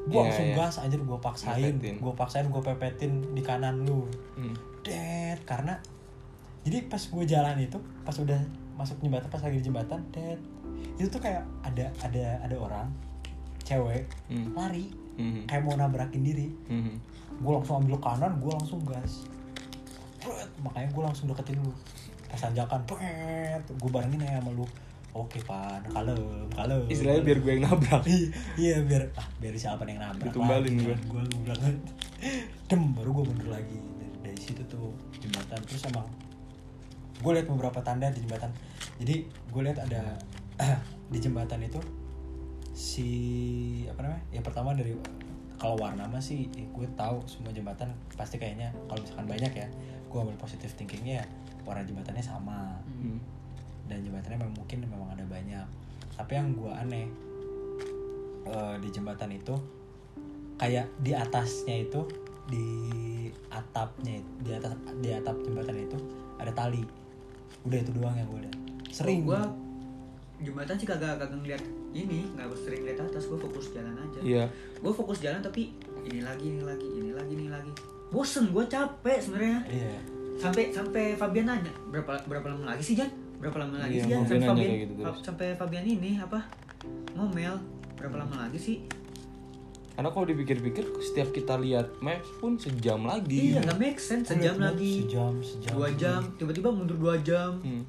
[0.05, 0.55] gue Iya, langsung iya.
[0.55, 4.53] gas anjir gue paksain gue paksain gue pepetin di kanan lu Mm.
[4.81, 5.81] det karena
[6.61, 8.37] jadi pas gue jalan itu pas udah
[8.75, 10.37] masuk jembatan pas lagi di jembatan det
[10.95, 12.87] itu tuh kayak ada ada ada orang
[13.59, 14.53] cewek Hmm.
[14.53, 15.45] lari Mm.
[15.45, 17.01] kayak mau nabrakin diri Mm.
[17.35, 19.25] gue langsung ambil kanan gue langsung gas
[20.19, 21.69] Bret, makanya gue langsung deketin lu
[22.25, 22.81] pas tanjakan
[23.71, 24.65] gue barengin aja sama lu
[25.15, 25.79] oke pan.
[25.87, 26.83] Kalem kalem.
[26.91, 28.03] Istilahnya biar gue yang nabrak.
[28.61, 30.91] iya biar ah biar siapa yang nambah Ditumbalin gue.
[31.07, 31.61] gue gue bilang
[32.67, 33.79] dem baru gue mundur lagi.
[33.79, 34.91] Dari, dari situ tuh
[35.23, 35.63] jembatan.
[35.63, 36.05] Terus emang
[37.23, 38.51] gue lihat beberapa tanda di jembatan.
[38.99, 40.19] Jadi gue lihat ada
[41.13, 41.79] di jembatan itu
[42.75, 43.09] si
[43.87, 44.23] apa namanya?
[44.35, 44.93] Yang pertama dari
[45.55, 49.67] kalau warna mah sih eh, gue tahu semua jembatan pasti kayaknya kalau misalkan banyak ya
[50.11, 51.25] gue ambil positive thinkingnya ya
[51.63, 52.83] warna jembatannya sama.
[52.83, 53.23] Hmm.
[53.85, 55.67] Dan jembatannya memang mungkin memang ada banyak.
[56.15, 57.05] Tapi yang gue aneh
[58.49, 59.55] eh, di jembatan itu
[60.55, 62.01] kayak di atasnya itu
[62.47, 62.67] di
[63.49, 65.97] atapnya di atas di atap jembatan itu
[66.41, 66.81] ada tali.
[67.65, 68.57] Udah itu doang yang gue lihat.
[68.89, 69.25] Sering.
[69.25, 69.41] Gua
[70.35, 71.63] jembatan sih kagak kagak ngeliat
[71.95, 74.19] ini nggak sering lihat atas gue fokus jalan aja.
[74.19, 74.43] Iya.
[74.83, 75.71] gue fokus jalan tapi
[76.03, 77.71] ini lagi ini lagi ini lagi ini lagi.
[78.11, 79.59] Bosen gue capek sebenarnya.
[79.67, 79.95] Iya.
[80.35, 84.11] Sampai sampai Fabian nanya berapa berapa lama lagi sih Jan berapa lama lagi Iya, sih
[84.11, 85.17] Fabian sampai Fabian gitu terus.
[85.21, 86.39] Sampai Fabian ini apa
[87.11, 87.55] ngomel
[87.95, 88.77] berapa lama lagi sih
[89.91, 93.49] Karena kalau dipikir-pikir setiap kita lihat maps pun sejam lagi.
[93.49, 97.15] iya nggak make sense sejam Gua liat lagi sejam sejam dua jam tiba-tiba mundur dua
[97.17, 97.83] jam Hmm.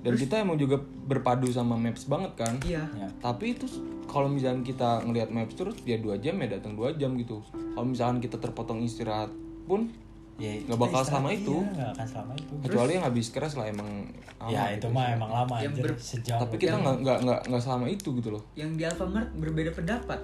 [0.00, 2.56] Dan kita emang juga berpadu sama maps banget kan.
[2.62, 3.68] iya ya Tapi itu
[4.06, 7.44] kalau misalnya kita ngelihat maps terus dia dua jam ya datang dua jam gitu.
[7.52, 9.28] Kalau misalkan kita terpotong istirahat
[9.62, 9.92] pun
[10.40, 11.54] ya Nggak kita bakal selama itu.
[11.54, 13.88] iya, nggak akan selama itu kecuali yang habis keras lah emang
[14.34, 15.14] lama ya gitu itu mah sih.
[15.14, 18.42] emang lama Yang ber- sejam Tapi kita nggak nggak nggak nggak selama itu gitu loh.
[18.54, 20.20] yang di Alfamart berbeda pendapat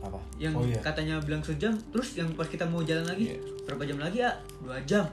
[0.00, 3.38] apa yang oh iya katanya bilang sejam terus yang pas kita mau jalan lagi Iya.
[3.66, 5.04] berapa jam lagi ya dua jam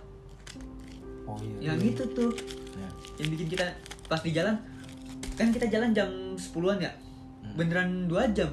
[1.26, 2.32] oh iya yang itu tuh
[2.72, 2.88] Ya.
[3.18, 3.66] yang bikin kita
[4.06, 4.54] pas di jalan
[5.34, 6.92] kan kita jalan jam 10-an ya
[7.40, 7.54] Hmm.
[7.56, 8.48] beneran dua jam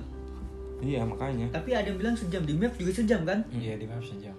[0.77, 1.49] Iya makanya.
[1.51, 4.35] tapi ada yang bilang sejam di map juga sejam kan Iya di maps sejam.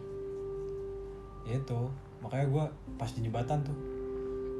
[1.45, 1.79] Ya itu
[2.19, 3.77] makanya gue pas di jembatan tuh,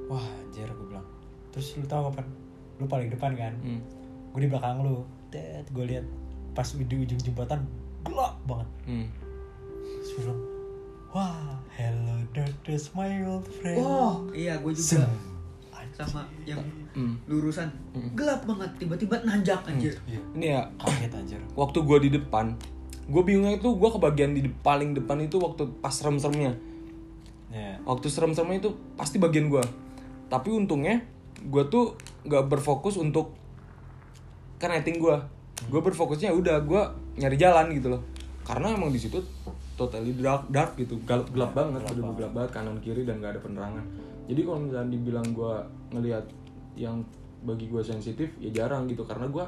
[0.08, 1.06] wah anjir gue bilang.
[1.50, 2.22] Terus lu tahu apa?
[2.78, 3.54] Lu paling depan kan?
[3.58, 3.82] Hmm.
[4.32, 5.02] Gue di belakang lu.
[5.28, 6.06] Tet gue lihat
[6.54, 7.66] pas di ujung jembatan
[8.02, 8.70] gelap banget.
[8.86, 9.08] Hmm.
[9.98, 10.40] Terus bilang,
[11.10, 13.78] wah hello darkness my old friend.
[13.78, 15.10] oh iya gue juga Sem.
[15.94, 16.60] sama yang
[16.92, 17.16] Hmm.
[17.26, 18.12] lurusan Hmm.
[18.14, 20.20] gelap banget tiba-tiba nanjak anjir Iya.
[20.34, 21.40] Ini ya Kaget anjir.
[21.54, 22.52] waktu gue di depan,
[23.06, 26.52] gue bingungnya itu gue kebagian di de- paling depan itu waktu pas serem-seremnya.
[27.56, 27.80] Ya.
[27.88, 29.64] Waktu serem-seremnya itu pasti bagian gue.
[30.28, 31.00] Tapi untungnya
[31.40, 31.96] gue tuh
[32.28, 33.32] nggak berfokus untuk
[34.60, 35.16] ke rating gue.
[35.72, 36.82] Gue berfokusnya udah gue
[37.16, 38.04] nyari jalan gitu loh.
[38.44, 39.24] Karena emang di situ
[39.80, 43.42] totally dark dark gitu, gelap, gelap banget, gelap gelap banget kanan kiri dan gak ada
[43.42, 43.86] penerangan.
[44.28, 45.56] Jadi kalau misalnya dibilang gue
[45.96, 46.26] ngelihat
[46.76, 47.00] yang
[47.48, 49.46] bagi gue sensitif ya jarang gitu karena gue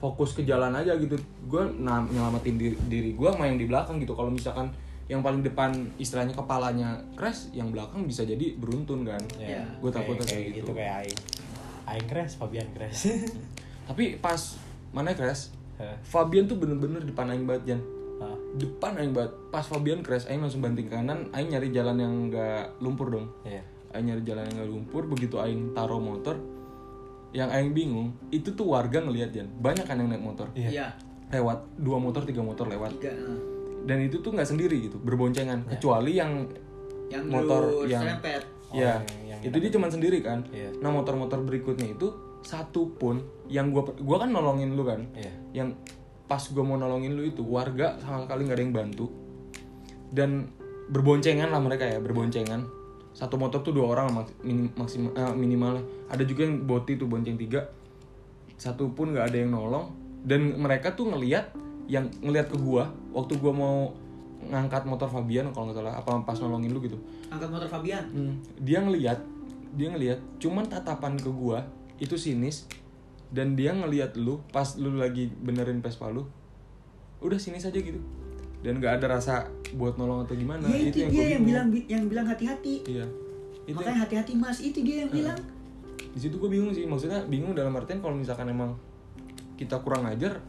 [0.00, 1.16] fokus ke jalan aja gitu
[1.48, 4.68] gue nah, nyelamatin diri, diri gue yang di belakang gitu kalau misalkan
[5.10, 9.66] yang paling depan istilahnya kepalanya crash yang belakang bisa jadi beruntun kan Ya.
[9.82, 10.62] Gua takutnya kayak, kayak kayak gitu.
[10.64, 11.18] gitu kayak Aing.
[11.84, 13.10] Aing crash, Fabian crash.
[13.90, 14.38] tapi pas
[14.90, 15.50] mana crash?
[16.04, 17.80] Fabian tuh bener-bener depan Aing banget Jan
[18.52, 22.78] depan Aing banget pas Fabian crash Aing langsung banting kanan Aing nyari jalan yang gak
[22.78, 23.64] lumpur dong Iya.
[23.90, 26.36] Aing nyari jalan yang gak lumpur begitu Aing taruh motor
[27.32, 30.68] yang Aing bingung itu tuh warga ngeliat Jan banyak kan yang naik motor Iya.
[30.68, 30.86] iya
[31.30, 33.14] lewat dua motor tiga motor lewat tiga.
[33.84, 35.64] Dan itu tuh nggak sendiri gitu berboncengan.
[35.66, 35.70] Iya.
[35.76, 36.32] kecuali yang
[37.10, 38.42] yang Motor yang- serempet.
[38.70, 40.46] Oh, ya yang- yang itu dia cuman sendiri kan.
[40.54, 40.70] Iya.
[40.78, 45.10] nah motor-motor berikutnya itu satu pun yang gua gua kan nolongin lu kan.
[45.12, 45.32] Iya.
[45.52, 45.68] yang
[46.30, 49.06] pas gua mau nolongin lu itu warga sama sekali nggak ada yang bantu.
[50.10, 50.30] Dan
[50.90, 52.66] berboncengan lah mereka ya berboncengan.
[53.10, 54.14] Satu motor tuh dua orang
[54.46, 57.66] minim, maksimal eh, minimalnya ada juga yang boti tuh bonceng tiga.
[58.54, 59.90] Satu pun nggak ada yang nolong.
[60.22, 61.50] Dan mereka tuh ngelihat
[61.90, 63.76] yang ngelihat ke gua waktu gua mau
[64.46, 66.96] ngangkat motor Fabian kalau nggak salah apa pas nolongin lu gitu.
[67.28, 68.06] Angkat motor Fabian?
[68.14, 69.18] Hmm, dia ngelihat
[69.74, 71.66] dia ngelihat cuman tatapan ke gua
[71.98, 72.70] itu sinis
[73.34, 76.24] dan dia ngelihat lu pas lu lagi benerin Vespa lu
[77.20, 77.98] udah sinis aja gitu.
[78.60, 82.04] Dan nggak ada rasa buat nolong atau gimana Iya itu, gua dia yang bilang yang
[82.06, 82.86] bilang hati-hati.
[82.86, 83.06] Iya.
[83.66, 84.58] Itu makanya hati-hati mas.
[84.62, 85.38] Itu dia yang bilang.
[86.10, 88.74] Di situ gue bingung sih maksudnya bingung dalam artian kalau misalkan emang
[89.54, 90.42] kita kurang ajar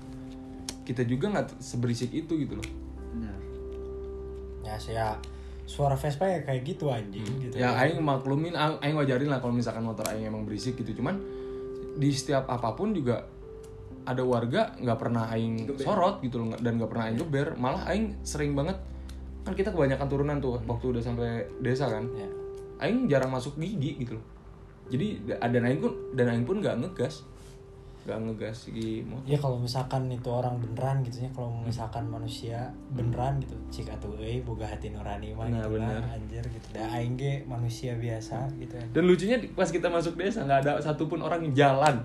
[0.91, 2.67] kita juga nggak seberisik itu gitu loh.
[3.15, 3.39] Benar.
[4.67, 5.15] Ya sih ya.
[5.63, 7.56] Suara Vespa ya kayak gitu anjing gitu.
[7.56, 10.99] ya aing maklumin aing wajarin lah kalau misalkan motor aing emang berisik gitu.
[10.99, 11.15] Cuman
[11.95, 13.23] di setiap apa pun juga
[14.04, 15.86] ada warga nggak pernah aing Geber.
[15.86, 17.47] sorot gitu loh dan nggak pernah aing geber.
[17.56, 18.75] Malah aing sering banget
[19.41, 22.06] kan kita kebanyakan turunan tuh waktu udah sampai desa kan.
[22.13, 22.27] Ya.
[22.82, 24.25] aing jarang masuk gigi gitu loh.
[24.91, 27.23] Jadi dan aing pun dan aing pun nggak ngegas
[28.02, 29.30] nggak ngegas di motor.
[29.30, 34.10] Ya kalau misalkan itu orang beneran gitu ya, kalau misalkan manusia beneran gitu, cik atuh
[34.18, 36.02] euy boga hati nurani mah Nah, gitu lah, bener.
[36.10, 36.68] anjir gitu.
[36.74, 38.74] Da aing ge manusia biasa gitu.
[38.74, 42.02] dan lucunya pas kita masuk desa nggak ada satupun orang yang jalan.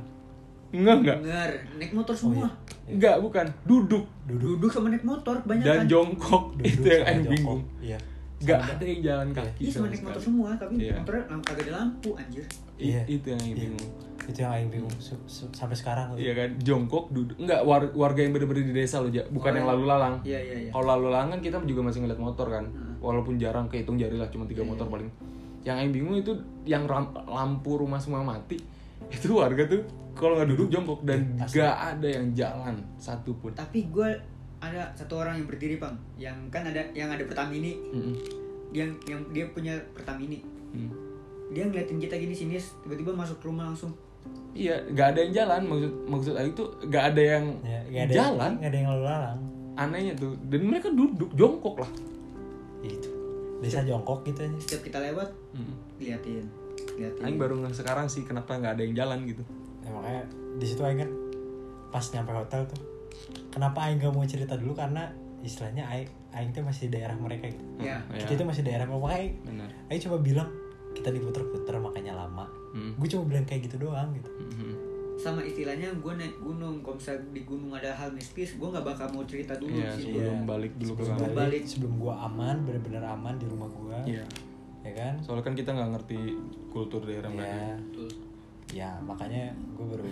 [0.69, 1.19] Nggak nggak?
[1.25, 2.49] Benar naik motor semua.
[2.85, 3.47] Nggak bukan.
[3.65, 4.05] Duduk.
[4.29, 4.69] Duduk.
[4.69, 5.87] Sama naik motor banyak dan kan?
[5.89, 6.59] jongkok.
[6.59, 7.99] Duduk itu yang aing bingung Iya.
[8.37, 10.95] Nggak ada yang jalan kaki Iya cuma sama naik motor semua, tapi Iya.
[10.95, 12.45] motornya lampu kagak ada lampu anjir.
[12.77, 13.01] Iya.
[13.07, 13.55] itu yang Iya.
[13.57, 13.89] bingung
[14.27, 17.39] itu yang aing bingung Su- su- sampai sekarang Iya kan, jongkok duduk.
[17.39, 19.23] Enggak, war- warga yang bener-bener di desa loh, Ja.
[19.25, 19.73] bukan Oh, yang iya.
[19.73, 20.15] lalu lalang.
[20.21, 20.71] Iya iya iya.
[20.71, 22.65] Kalau lalu lalang kan kita juga masih ngeliat motor kan.
[22.67, 22.99] Hmm.
[22.99, 24.93] Walaupun jarang kehitung jari lah, cuma tiga Iya, motor iya.
[24.93, 25.09] paling.
[25.63, 26.33] Yang yang bingung itu
[26.65, 26.83] yang
[27.25, 28.59] lampu rumah semua mati.
[29.15, 31.57] Itu warga tuh kalau nggak duduk jongkok dan Iya, asli.
[31.57, 33.51] gak ada yang jalan satupun.
[33.53, 34.11] Tapi gue
[34.69, 38.15] ada satu orang yang berdiri bang, yang kan ada yang ada Pertamini, Mm-mm.
[38.71, 40.41] yang yang dia punya Pertamini.
[40.73, 40.91] Hmm.
[41.51, 43.95] Dia ngeliatin kita gini sini, tiba-tiba masuk rumah langsung.
[44.51, 45.61] Iya, nggak ada yang jalan.
[45.65, 48.53] Maksud maksud aku tuh nggak ada yang ya, nggak ada jalan.
[48.59, 49.39] nggak ada yang lalu lalang
[49.77, 50.33] Anehnya tuh.
[50.49, 51.91] Dan mereka duduk jongkok lah.
[52.83, 53.11] itu
[53.59, 55.27] desa jongkok gitu aja Setiap kita lewat,
[55.57, 55.75] Mm.
[55.99, 56.45] liatin,
[56.95, 57.23] liatin.
[57.25, 59.43] Aing baru nggak sekarang sih kenapa nggak ada yang jalan gitu.
[59.83, 60.23] ya, makanya
[60.57, 61.11] di situ aing kan
[61.89, 62.81] pas nyampe hotel tuh
[63.49, 67.47] kenapa aing gak mau cerita dulu karena istilahnya aing aing tuh masih di daerah mereka
[67.47, 68.01] gitu Ya.
[68.09, 68.25] Iya.
[68.25, 69.69] kita tuh masih daerah mereka aing, Benar.
[69.87, 70.49] aing coba bilang
[70.93, 72.93] kita diputer-puter makanya lama Mm.
[72.95, 74.73] gue cuma bilang kayak gitu doang gitu Mm-mm.
[75.17, 79.09] Sama istilahnya gue naik gunung, kalau misalnya di gunung ada hal mistis, gue nggak bakal
[79.11, 80.13] mau cerita dulu Iya, di situ.
[80.13, 80.45] sebelum Iya.
[80.47, 81.63] balik dulu ke sebelum balik, Balik.
[81.65, 84.25] sebelum gua aman bener-bener aman di rumah gua Iya.
[84.83, 86.19] ya kan Soalnya kan kita nggak ngerti
[86.69, 87.49] kultur daerah mereka.
[87.49, 88.09] ya Betul.
[88.69, 90.05] ya makanya gue baru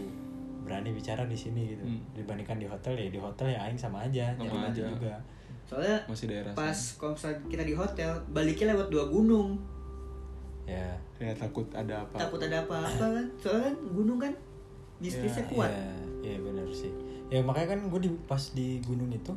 [0.64, 2.00] berani bicara di sini gitu Hmm.
[2.12, 4.85] dibandingkan di hotel ya di hotel ya aing sama aja Sama nyari aja.
[4.88, 5.14] juga
[5.64, 6.53] Soalnya Masih daerah.
[6.53, 9.57] pas kalau misalnya kita di hotel, baliknya lewat dua gunung.
[10.64, 10.92] ya.
[11.16, 12.16] Ya takut ada apa.
[12.18, 13.27] Takut ada apa-apa kan?
[13.38, 14.33] Soalnya kan gunung kan
[14.96, 15.70] mistisnya Ya, kuat.
[15.70, 15.88] ya
[16.24, 16.88] ya benar sih
[17.27, 19.33] ya makanya kan gue di pas di gunung itu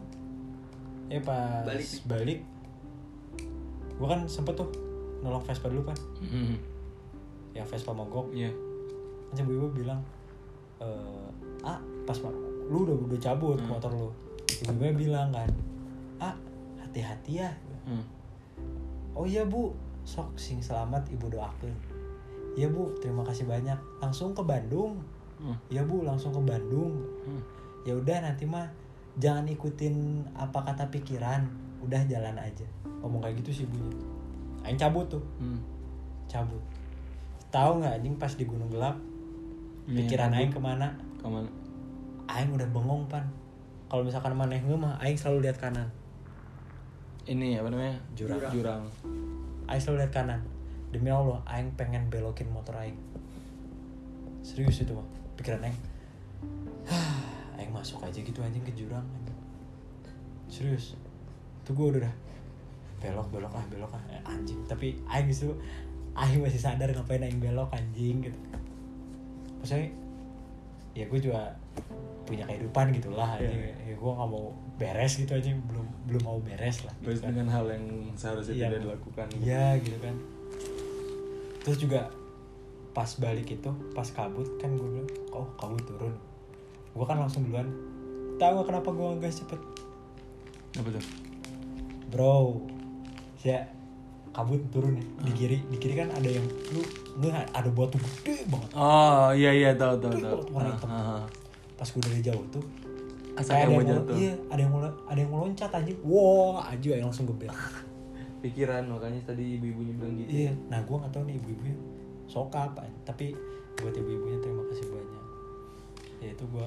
[1.07, 2.39] ya pas Balik balik
[3.89, 4.69] gue kan sempet tuh
[5.19, 6.55] nolong Vespa dulu kan Mm-mm.
[7.51, 8.51] yang Vespa mogok Iya.
[9.27, 9.99] kan ibu-ibu bilang
[10.81, 11.27] eh
[11.65, 12.17] ah pas
[12.67, 13.71] lu udah udah cabut Hmm.
[13.71, 14.09] motor lu.
[14.63, 15.49] Ibu-ibunya bilang kan
[16.19, 16.35] ah
[16.81, 17.51] hati-hati ya.
[17.87, 18.03] Mm.
[19.15, 19.71] oh iya bu.
[20.07, 21.71] Sok sing selamat ibu doakan
[22.57, 22.91] iya bu.
[22.99, 23.77] Terima kasih banyak.
[24.03, 24.99] Langsung ke Bandung.
[25.39, 25.57] Mm.
[25.71, 26.03] iya bu.
[26.03, 26.99] Langsung ke Bandung.
[27.27, 27.41] Mm.
[27.87, 28.67] ya udah nanti mah
[29.15, 31.47] jangan ikutin apa kata pikiran.
[31.83, 32.65] Udah jalan aja.
[33.03, 33.93] Ngomong kayak gitu sih ibunya
[34.65, 35.23] Aing cabut tuh.
[35.39, 35.59] Mm.
[36.27, 36.59] cabut.
[37.47, 38.99] Tahu nggak anjing pas di gunung gelap
[39.87, 40.39] pikiran cabut.
[40.43, 41.49] Aing ke mana Ke mana?
[42.27, 43.23] Aing udah bengong pan
[43.87, 45.87] kalau misalkan maneh mah Aing selalu lihat kanan
[47.23, 47.95] Ini apa namanya?
[48.15, 48.39] Jurang.
[48.51, 48.83] Jurang.
[49.71, 50.41] Aing selalu lihat kanan
[50.91, 52.99] demi Allah Aing pengen belokin motor Aing
[54.43, 55.07] serius itu mah
[55.39, 55.79] pikiran Aing
[56.87, 57.19] "Hah,
[57.59, 59.39] Aing masuk aja gitu anjing ke jurang anjing.
[60.47, 60.95] serius
[61.67, 62.15] tuh gue udah dah
[63.03, 65.51] belok belok ah belok ah anjing tapi Aing itu
[66.15, 68.39] Aing masih sadar ngapain Aing belok anjing gitu
[69.59, 69.87] maksudnya
[70.97, 71.53] ya gue juga
[72.27, 73.55] punya kehidupan gitu lah anjing.
[73.55, 73.73] Iya.
[73.87, 77.31] ya gue nggak mau beres gitu aja belum belum mau beres lah gitu kan.
[77.31, 77.85] dengan hal yang
[78.17, 78.67] seharusnya Iya.
[78.67, 79.27] tidak dilakukan.
[79.39, 80.15] Iya gitu kan.
[81.63, 82.01] Terus juga
[82.91, 86.15] pas balik itu, pas kabut kan gue bilang, oh kabut turun.
[86.97, 87.69] Gue kan langsung duluan.
[88.41, 89.59] Tahu gak kenapa gue ngegas cepet?
[90.81, 91.05] Apa tuh?
[92.09, 92.61] Bro,
[93.45, 93.69] ya
[94.37, 95.05] kabut turun ya.
[95.25, 96.85] Di kiri, di kiri kan ada yang lu
[97.25, 98.69] nggak ada batu gede banget.
[98.77, 100.39] Oh iya iya tahu tahu tahu.
[100.53, 100.89] warna hitam.
[100.93, 101.25] Ah, ah, ah.
[101.73, 102.61] Pas gue dari jauh tuh,
[103.33, 104.15] Asal kayak ada yang mau, jatuh.
[104.17, 105.97] iya, ada yang mau ada yang mau loncat anjing.
[106.05, 107.49] Wow, aja yang langsung gebet.
[108.45, 110.29] Pikiran makanya tadi ibu-ibunya bilang gitu.
[110.29, 111.75] Iya, nah gue nggak tahu nih ibu-ibunya
[112.29, 113.33] soka apa, tapi
[113.81, 115.25] buat ibu-ibunya terima kasih banyak.
[116.21, 116.65] Ya itu gue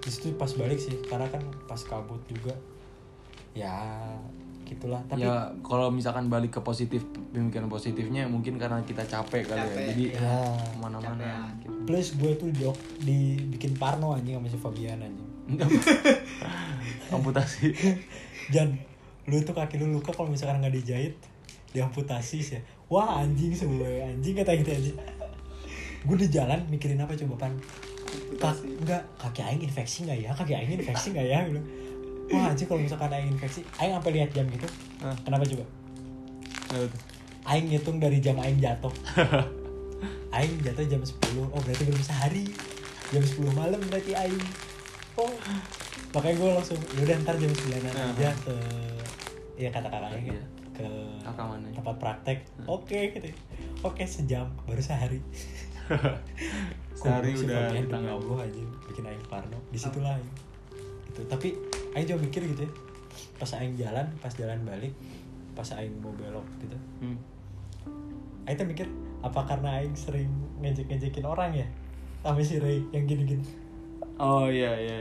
[0.00, 2.56] di situ pas balik sih, karena kan pas kabut juga,
[3.52, 3.76] ya
[4.70, 5.02] gitulah.
[5.10, 7.02] Tapi ya kalau misalkan balik ke positif
[7.34, 10.34] pemikiran positifnya mungkin karena kita capek kali ya Capek, jadi ya ke
[10.78, 11.74] mana-mana gitu.
[11.84, 12.64] plus gue tuh di,
[13.02, 15.28] dibikin parno anjing sama si Fabian anjing.
[17.14, 17.74] amputasi
[18.54, 18.78] Jan,
[19.26, 21.14] lu tuh kaki lu luka kalau misalkan nggak dijahit,
[21.74, 22.58] diamputasi sih.
[22.58, 22.62] ya.
[22.90, 24.96] Wah anjing semua anjing kata gitu anjing.
[26.06, 27.52] Gue di jalan mikirin apa coba pan?
[28.42, 30.30] Kak, enggak, kaki aing infeksi nggak ya?
[30.34, 31.38] Kaki aing infeksi nggak ya?
[31.46, 31.66] Bilang,
[32.30, 34.68] Wah anjing kalau misalkan aing infeksi, aing sampai lihat jam gitu.
[35.02, 35.16] Hah?
[35.26, 35.66] Kenapa tuh?
[37.42, 38.92] Aing ngitung dari jam aing jatuh.
[40.38, 41.10] aing jatuh jam 10.
[41.50, 42.46] Oh berarti belum sehari.
[43.10, 44.38] Jam 10 malam berarti aing.
[45.18, 45.34] Oh.
[46.10, 48.14] Makanya gue langsung, yaudah ntar jam 9 Aha.
[48.14, 48.54] aja ke
[49.60, 50.42] ya kata kakaknya Iya.
[50.72, 50.86] ke
[51.20, 51.68] Kakak mana?
[51.74, 52.38] tempat praktek.
[52.64, 53.28] Oke gitu.
[53.82, 55.18] Oke sejam baru sehari.
[57.00, 58.14] Sehari udah ditangkap.
[58.14, 59.58] Allah aja bikin aing parno.
[59.72, 60.32] Di situ lah aing.
[61.10, 61.20] Gitu.
[61.26, 61.48] Tapi
[61.96, 62.72] aing juga mikir gitu ya.
[63.40, 64.92] Pas aing jalan, pas jalan balik,
[65.56, 66.76] pas aing mau belok gitu.
[67.02, 67.18] Hmm.
[68.46, 68.86] Aing tuh mikir
[69.20, 70.30] apa karena aing sering
[70.62, 71.66] ngejek-ngejekin orang ya?
[72.20, 73.44] Sama si Ray yang gini-gini.
[74.20, 74.96] Oh iya iya.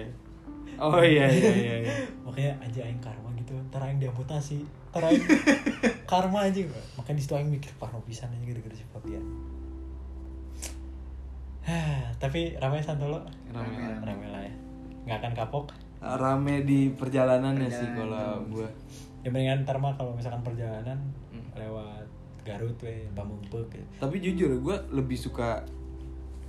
[0.79, 1.75] Oh iya iya iya.
[1.83, 1.93] iya.
[2.25, 4.61] Makanya aja aing karma gitu ntar aing diamputasi
[4.93, 5.25] ntar aing
[6.11, 6.61] karma aja
[6.93, 9.25] makanya di situ aing mikir parno pisan aja gara-gara si Fabian
[11.65, 14.05] Hah, tapi ramai Santolo Rame.
[14.05, 14.53] rame lah ya
[15.09, 15.65] nggak akan kapok
[16.00, 18.00] Rame di perjalanannya sih Perjalanan.
[18.16, 18.70] kalau gua.
[19.20, 20.95] ya mendingan ntar mah kalau misalkan perjalanan
[21.28, 21.43] Hmm.
[21.54, 22.08] lewat
[22.41, 23.84] Garut we Bamumpuk gitu.
[23.97, 25.60] Tapi jujur gue lebih suka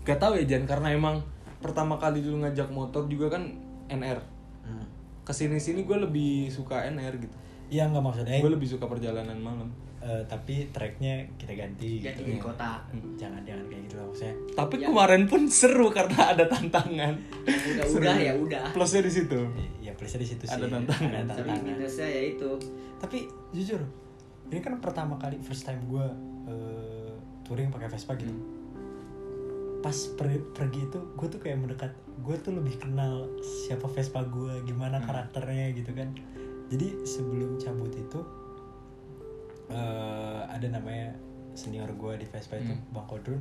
[0.01, 1.21] Gak tahu ya Jan karena emang
[1.59, 3.53] pertama kali dulu ngajak motor juga kan
[3.87, 4.17] NR.
[4.63, 4.87] Hmm.
[5.21, 7.37] Ke sini sini gue lebih suka NR gitu.
[7.71, 9.71] Iya nggak maksudnya Gue lebih suka perjalanan malam.
[10.01, 12.33] eh, tapi tracknya kita ganti Ganti gitu.
[12.33, 12.81] di kota.
[13.15, 14.87] jangan jangan kayak gitu lah maksudnya Tapi Ya.
[14.87, 17.15] kemarin pun seru karena ada tantangan.
[17.45, 18.01] Udah Seru.
[18.01, 18.65] udah ya udah.
[18.71, 19.41] Plusnya di situ.
[19.79, 21.11] ya plusnya di situ sih Ada tantangan.
[21.15, 22.51] ada Tapi tantangan minusnya ya itu.
[22.97, 23.19] tapi
[23.51, 23.81] jujur
[24.47, 26.07] ini kan pertama kali first time gue
[26.47, 27.13] eh,
[27.43, 28.33] touring pakai Vespa gitu
[29.81, 34.61] pas per- pergi itu gue tuh kayak mendekat gue tuh lebih kenal siapa Vespa gue
[34.63, 36.13] gimana karakternya gitu kan
[36.71, 38.21] jadi sebelum cabut itu
[39.69, 41.11] eh, ada namanya
[41.53, 42.83] senior gue di Vespa itu Hmm.
[42.93, 43.41] Bang Kodrun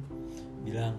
[0.61, 0.97] bilang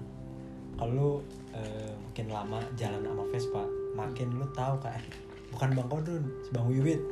[0.77, 1.11] kalau lu
[1.53, 3.63] eh, makin lama jalan sama Vespa
[3.93, 5.03] makin lu tahu kayak
[5.51, 7.03] bukan Bang Kodrun Bang Wiwit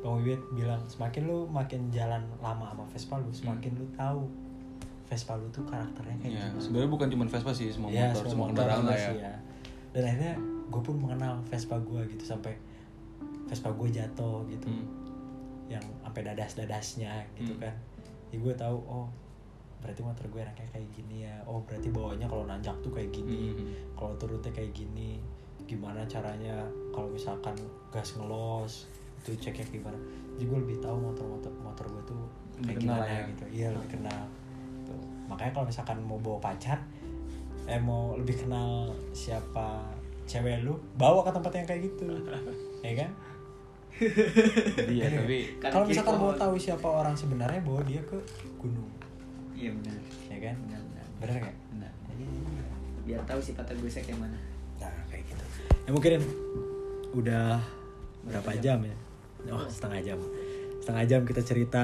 [0.00, 4.26] Bang Wiwit bilang semakin lu makin jalan lama sama Vespa lu semakin lu tahu
[5.06, 8.24] Vespa lu tuh karakternya kayak Ya, gimana sebenarnya bukan cuma Vespa sih, semua Ya, motor,
[8.26, 9.06] semua kendaraan juga lah ya.
[9.06, 9.18] sih
[9.90, 10.34] dan akhirnya
[10.70, 12.54] gue pun mengenal Vespa gue gitu sampai
[13.50, 14.86] Vespa gue jatuh gitu Hmm.
[15.66, 17.62] yang sampai dadas dadasnya gitu Hmm.
[17.62, 17.74] kan
[18.30, 19.06] ya gue tahu oh
[19.78, 23.50] berarti motor gue enaknya kayak gini ya oh berarti bawahnya kalau nanjak tuh kayak gini
[23.50, 23.74] Hmm.
[23.94, 25.18] kalau turunnya kayak gini
[25.62, 27.54] gimana caranya kalau misalkan
[27.88, 28.86] gas ngelos
[29.20, 29.98] itu ceknya gimana
[30.34, 32.22] jadi gue lebih tahu motor-motor motor gue tuh
[32.60, 33.22] kayak kenal gimana ya.
[33.28, 34.22] gitu iya lebih kenal
[34.82, 35.02] Tuh.
[35.26, 36.78] makanya kalau misalkan mau bawa pacar
[37.64, 39.84] eh mau lebih kenal siapa
[40.24, 42.08] cewek lu bawa ke tempat yang kayak gitu
[42.86, 43.10] ya kan
[44.00, 48.16] Jadi ya, tapi Kan kalau misalkan mau tahu siapa orang sebenarnya bawa dia ke
[48.56, 48.88] gunung
[49.52, 49.96] Iya benar.
[50.26, 51.06] ya kan Benar benar.
[51.20, 51.92] nggak Benar.
[53.04, 54.38] Biar tahu sifat gue kayak mana.
[54.76, 55.44] nah kayak gitu
[55.82, 56.12] ya mungkin
[57.12, 57.60] udah
[58.22, 58.96] berapa Berapa jam ya
[59.50, 60.18] oh setengah jam
[60.78, 61.82] setengah jam kita cerita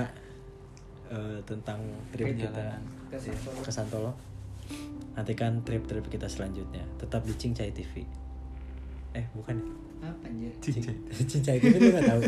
[1.08, 3.60] eh, tentang trip kita Perjalanan.
[3.60, 4.12] Ke Santolo.
[5.12, 8.04] nantikan trip-trip kita selanjutnya tetap di Cincai TV
[9.12, 9.64] eh bukan ya?
[10.00, 10.52] Apa anjir?
[10.64, 10.94] Cincai.
[11.10, 12.22] Cincai TV lu gak tahu.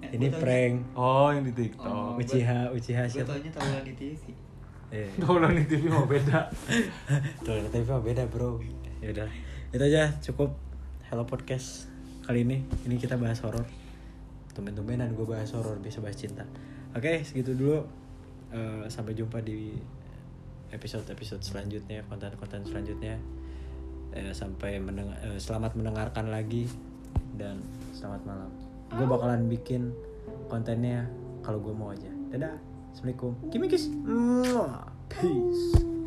[0.00, 0.74] Eh, ini gua taunya- prank.
[0.94, 1.84] Oh, yang di Oh, TikTok.
[1.86, 3.30] gua- Uchiha Uchiha Gue siapa?
[3.32, 4.22] taunya tahunan di TV.
[4.88, 6.48] eh Tolong di TV mau beda.
[7.44, 8.56] Tuh, TV mah beda bro.
[8.98, 9.28] Ya udah.
[9.68, 10.56] Itu aja cukup
[11.04, 11.92] Hello Podcast
[12.22, 12.64] kali ini.
[12.84, 13.68] Ini kita bahas horor.
[14.52, 16.42] Tumben-tumbenan gue bahas horor bisa bahas cinta.
[16.92, 17.84] Oke segitu dulu.
[18.48, 19.76] Eh, sampai jumpa di
[20.68, 23.16] episode-episode selanjutnya konten-konten selanjutnya
[24.16, 26.68] Eh, sampai mendengar eh, selamat mendengarkan lagi
[27.36, 27.60] dan
[27.92, 28.50] selamat malam.
[28.88, 29.92] Gue bakalan bikin
[30.48, 31.04] kontennya
[31.44, 32.08] kalau gue mau aja.
[32.32, 32.56] Dadah.
[32.92, 33.36] Assalamualaikum.
[33.52, 33.92] Kimikis.
[35.12, 35.97] Peace